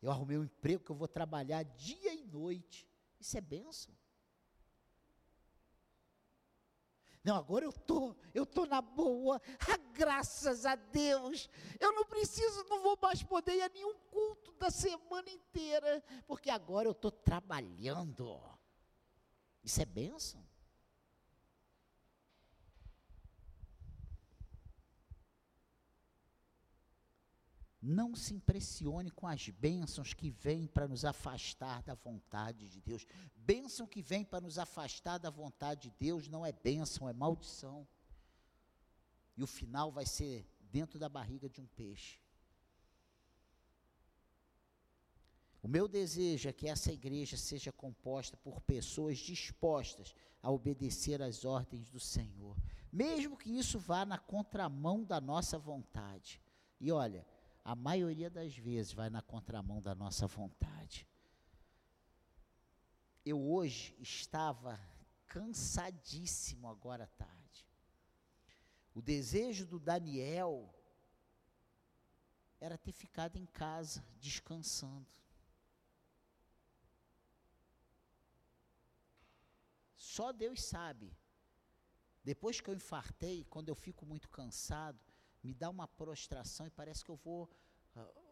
eu 0.00 0.10
arrumei 0.10 0.38
um 0.38 0.44
emprego 0.44 0.84
que 0.84 0.90
eu 0.90 0.96
vou 0.96 1.08
trabalhar 1.08 1.62
dia 1.62 2.12
e 2.14 2.24
noite. 2.24 2.86
Isso 3.20 3.36
é 3.38 3.40
bênção. 3.40 3.94
Não, 7.24 7.36
agora 7.36 7.64
eu 7.64 7.72
tô, 7.72 8.16
eu 8.34 8.44
tô 8.44 8.66
na 8.66 8.82
boa. 8.82 9.40
Ah, 9.60 9.76
graças 9.92 10.66
a 10.66 10.74
Deus. 10.74 11.48
Eu 11.78 11.92
não 11.92 12.04
preciso, 12.04 12.64
não 12.64 12.82
vou 12.82 12.98
mais 13.00 13.22
poder 13.22 13.54
ir 13.54 13.62
a 13.62 13.68
nenhum 13.68 13.94
culto 14.10 14.52
da 14.54 14.70
semana 14.70 15.30
inteira, 15.30 16.02
porque 16.26 16.50
agora 16.50 16.88
eu 16.88 16.92
estou 16.92 17.12
trabalhando. 17.12 18.40
Isso 19.62 19.80
é 19.80 19.84
bênção. 19.84 20.44
Não 27.82 28.14
se 28.14 28.32
impressione 28.32 29.10
com 29.10 29.26
as 29.26 29.48
bênçãos 29.48 30.14
que 30.14 30.30
vêm 30.30 30.68
para 30.68 30.86
nos 30.86 31.04
afastar 31.04 31.82
da 31.82 31.94
vontade 31.94 32.68
de 32.68 32.80
Deus. 32.80 33.04
Bênção 33.34 33.88
que 33.88 34.00
vem 34.00 34.24
para 34.24 34.40
nos 34.40 34.56
afastar 34.56 35.18
da 35.18 35.30
vontade 35.30 35.90
de 35.90 35.96
Deus 35.98 36.28
não 36.28 36.46
é 36.46 36.52
bênção, 36.52 37.08
é 37.08 37.12
maldição. 37.12 37.84
E 39.36 39.42
o 39.42 39.48
final 39.48 39.90
vai 39.90 40.06
ser 40.06 40.46
dentro 40.70 40.96
da 40.96 41.08
barriga 41.08 41.48
de 41.48 41.60
um 41.60 41.66
peixe. 41.66 42.20
O 45.60 45.66
meu 45.68 45.88
desejo 45.88 46.48
é 46.48 46.52
que 46.52 46.68
essa 46.68 46.92
igreja 46.92 47.36
seja 47.36 47.72
composta 47.72 48.36
por 48.36 48.60
pessoas 48.60 49.18
dispostas 49.18 50.14
a 50.40 50.50
obedecer 50.50 51.20
às 51.20 51.44
ordens 51.44 51.88
do 51.88 51.98
Senhor, 52.00 52.56
mesmo 52.92 53.36
que 53.36 53.56
isso 53.56 53.78
vá 53.78 54.04
na 54.04 54.18
contramão 54.18 55.04
da 55.04 55.20
nossa 55.20 55.56
vontade. 55.58 56.40
E 56.80 56.90
olha, 56.90 57.24
a 57.64 57.74
maioria 57.74 58.28
das 58.28 58.56
vezes 58.56 58.92
vai 58.92 59.08
na 59.08 59.22
contramão 59.22 59.80
da 59.80 59.94
nossa 59.94 60.26
vontade. 60.26 61.06
Eu 63.24 63.40
hoje 63.40 63.96
estava 64.00 64.80
cansadíssimo 65.26 66.68
agora 66.68 67.04
à 67.04 67.06
tarde. 67.06 67.66
O 68.94 69.00
desejo 69.00 69.64
do 69.66 69.78
Daniel 69.78 70.74
era 72.60 72.76
ter 72.76 72.92
ficado 72.92 73.36
em 73.36 73.46
casa, 73.46 74.04
descansando. 74.20 75.06
Só 79.96 80.32
Deus 80.32 80.62
sabe. 80.62 81.16
Depois 82.24 82.60
que 82.60 82.68
eu 82.68 82.74
infartei, 82.74 83.44
quando 83.44 83.68
eu 83.68 83.74
fico 83.74 84.04
muito 84.04 84.28
cansado, 84.28 85.11
me 85.42 85.54
dá 85.54 85.68
uma 85.68 85.88
prostração 85.88 86.66
e 86.66 86.70
parece 86.70 87.04
que 87.04 87.10
eu 87.10 87.16
vou 87.16 87.50
uh, 87.96 88.22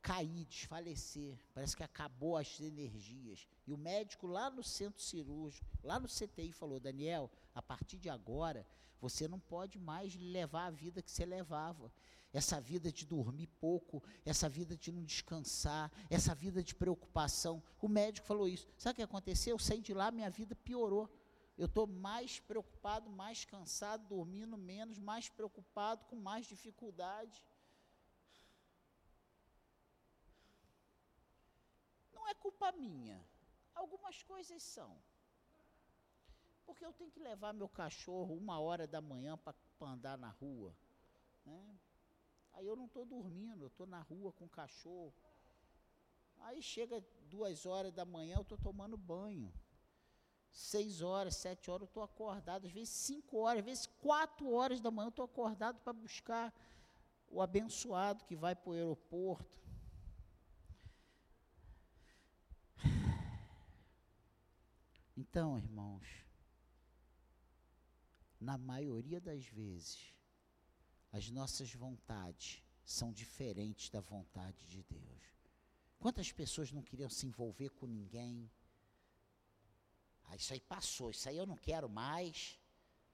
cair, 0.00 0.44
desfalecer. 0.44 1.38
Parece 1.52 1.76
que 1.76 1.82
acabou 1.82 2.36
as 2.36 2.60
energias. 2.60 3.46
E 3.66 3.72
o 3.72 3.76
médico 3.76 4.26
lá 4.26 4.50
no 4.50 4.62
centro 4.62 5.02
cirúrgico, 5.02 5.66
lá 5.82 5.98
no 5.98 6.08
CTI, 6.08 6.52
falou: 6.52 6.78
Daniel, 6.78 7.30
a 7.54 7.62
partir 7.62 7.98
de 7.98 8.08
agora, 8.08 8.66
você 9.00 9.26
não 9.26 9.40
pode 9.40 9.78
mais 9.78 10.14
levar 10.14 10.66
a 10.66 10.70
vida 10.70 11.02
que 11.02 11.10
você 11.10 11.24
levava. 11.24 11.92
Essa 12.32 12.60
vida 12.60 12.90
de 12.90 13.06
dormir 13.06 13.46
pouco, 13.60 14.02
essa 14.24 14.48
vida 14.48 14.76
de 14.76 14.90
não 14.90 15.04
descansar, 15.04 15.92
essa 16.10 16.34
vida 16.34 16.64
de 16.64 16.74
preocupação. 16.74 17.62
O 17.80 17.86
médico 17.86 18.26
falou 18.26 18.48
isso. 18.48 18.66
Sabe 18.76 18.94
o 18.94 18.96
que 18.96 19.02
aconteceu? 19.02 19.54
Eu 19.54 19.58
saí 19.58 19.80
de 19.80 19.94
lá, 19.94 20.10
minha 20.10 20.28
vida 20.28 20.54
piorou. 20.56 21.08
Eu 21.56 21.66
estou 21.66 21.86
mais 21.86 22.40
preocupado, 22.40 23.08
mais 23.08 23.44
cansado, 23.44 24.08
dormindo 24.08 24.56
menos, 24.58 24.98
mais 24.98 25.28
preocupado, 25.28 26.04
com 26.06 26.16
mais 26.16 26.46
dificuldade. 26.46 27.44
Não 32.12 32.26
é 32.26 32.34
culpa 32.34 32.72
minha. 32.72 33.24
Algumas 33.72 34.20
coisas 34.24 34.62
são. 34.62 35.00
Porque 36.66 36.84
eu 36.84 36.92
tenho 36.92 37.12
que 37.12 37.20
levar 37.20 37.52
meu 37.52 37.68
cachorro 37.68 38.34
uma 38.34 38.58
hora 38.58 38.86
da 38.86 39.00
manhã 39.00 39.38
para 39.38 39.54
andar 39.80 40.18
na 40.18 40.30
rua. 40.30 40.74
Né? 41.44 41.78
Aí 42.54 42.66
eu 42.66 42.74
não 42.74 42.86
estou 42.86 43.04
dormindo, 43.04 43.62
eu 43.62 43.68
estou 43.68 43.86
na 43.86 44.00
rua 44.00 44.32
com 44.32 44.46
o 44.46 44.48
cachorro. 44.48 45.14
Aí 46.38 46.60
chega 46.60 47.00
duas 47.30 47.64
horas 47.64 47.92
da 47.92 48.04
manhã, 48.04 48.36
eu 48.36 48.42
estou 48.42 48.58
tomando 48.58 48.96
banho 48.96 49.52
seis 50.54 51.02
horas, 51.02 51.34
sete 51.34 51.68
horas 51.68 51.82
eu 51.82 51.86
estou 51.86 52.02
acordado, 52.02 52.66
às 52.66 52.72
vezes 52.72 52.90
cinco 52.90 53.38
horas, 53.38 53.58
às 53.58 53.64
vezes 53.64 53.86
quatro 54.00 54.52
horas 54.52 54.80
da 54.80 54.90
manhã 54.90 55.06
eu 55.06 55.10
estou 55.10 55.24
acordado 55.24 55.80
para 55.80 55.92
buscar 55.92 56.54
o 57.28 57.42
abençoado 57.42 58.24
que 58.24 58.36
vai 58.36 58.54
para 58.54 58.70
o 58.70 58.72
aeroporto. 58.72 59.58
Então, 65.16 65.58
irmãos, 65.58 66.06
na 68.40 68.56
maioria 68.56 69.20
das 69.20 69.44
vezes, 69.46 70.14
as 71.12 71.30
nossas 71.30 71.72
vontades 71.74 72.62
são 72.84 73.12
diferentes 73.12 73.90
da 73.90 74.00
vontade 74.00 74.66
de 74.66 74.84
Deus. 74.84 75.22
Quantas 75.98 76.30
pessoas 76.30 76.70
não 76.70 76.82
queriam 76.82 77.08
se 77.08 77.26
envolver 77.26 77.70
com 77.70 77.86
ninguém? 77.86 78.50
Ah, 80.26 80.36
isso 80.36 80.52
aí 80.52 80.60
passou, 80.60 81.10
isso 81.10 81.28
aí 81.28 81.36
eu 81.36 81.46
não 81.46 81.56
quero 81.56 81.88
mais. 81.88 82.58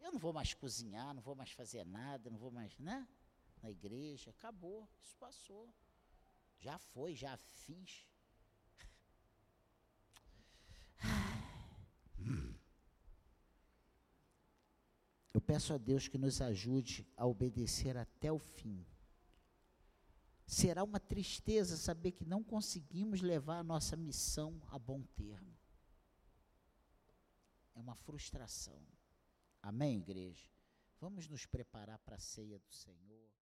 Eu 0.00 0.12
não 0.12 0.18
vou 0.18 0.32
mais 0.32 0.54
cozinhar, 0.54 1.12
não 1.14 1.22
vou 1.22 1.34
mais 1.34 1.50
fazer 1.52 1.84
nada, 1.84 2.30
não 2.30 2.38
vou 2.38 2.50
mais, 2.50 2.78
né? 2.78 3.06
Na 3.62 3.70
igreja, 3.70 4.30
acabou, 4.30 4.88
isso 5.02 5.14
passou. 5.16 5.72
Já 6.58 6.78
foi, 6.78 7.14
já 7.14 7.36
fiz. 7.36 8.06
Eu 15.32 15.40
peço 15.40 15.72
a 15.72 15.78
Deus 15.78 16.08
que 16.08 16.18
nos 16.18 16.40
ajude 16.40 17.06
a 17.16 17.24
obedecer 17.24 17.96
até 17.96 18.32
o 18.32 18.38
fim. 18.38 18.84
Será 20.44 20.82
uma 20.82 20.98
tristeza 20.98 21.76
saber 21.76 22.10
que 22.10 22.24
não 22.24 22.42
conseguimos 22.42 23.20
levar 23.20 23.58
a 23.58 23.62
nossa 23.62 23.96
missão 23.96 24.60
a 24.68 24.76
bom 24.76 25.02
termo 25.14 25.59
é 27.80 27.82
uma 27.82 27.96
frustração. 27.96 28.86
Amém, 29.62 29.98
igreja? 29.98 30.46
Vamos 31.00 31.26
nos 31.26 31.46
preparar 31.46 31.98
para 32.00 32.16
a 32.16 32.20
ceia 32.20 32.58
do 32.58 32.70
Senhor. 32.70 33.39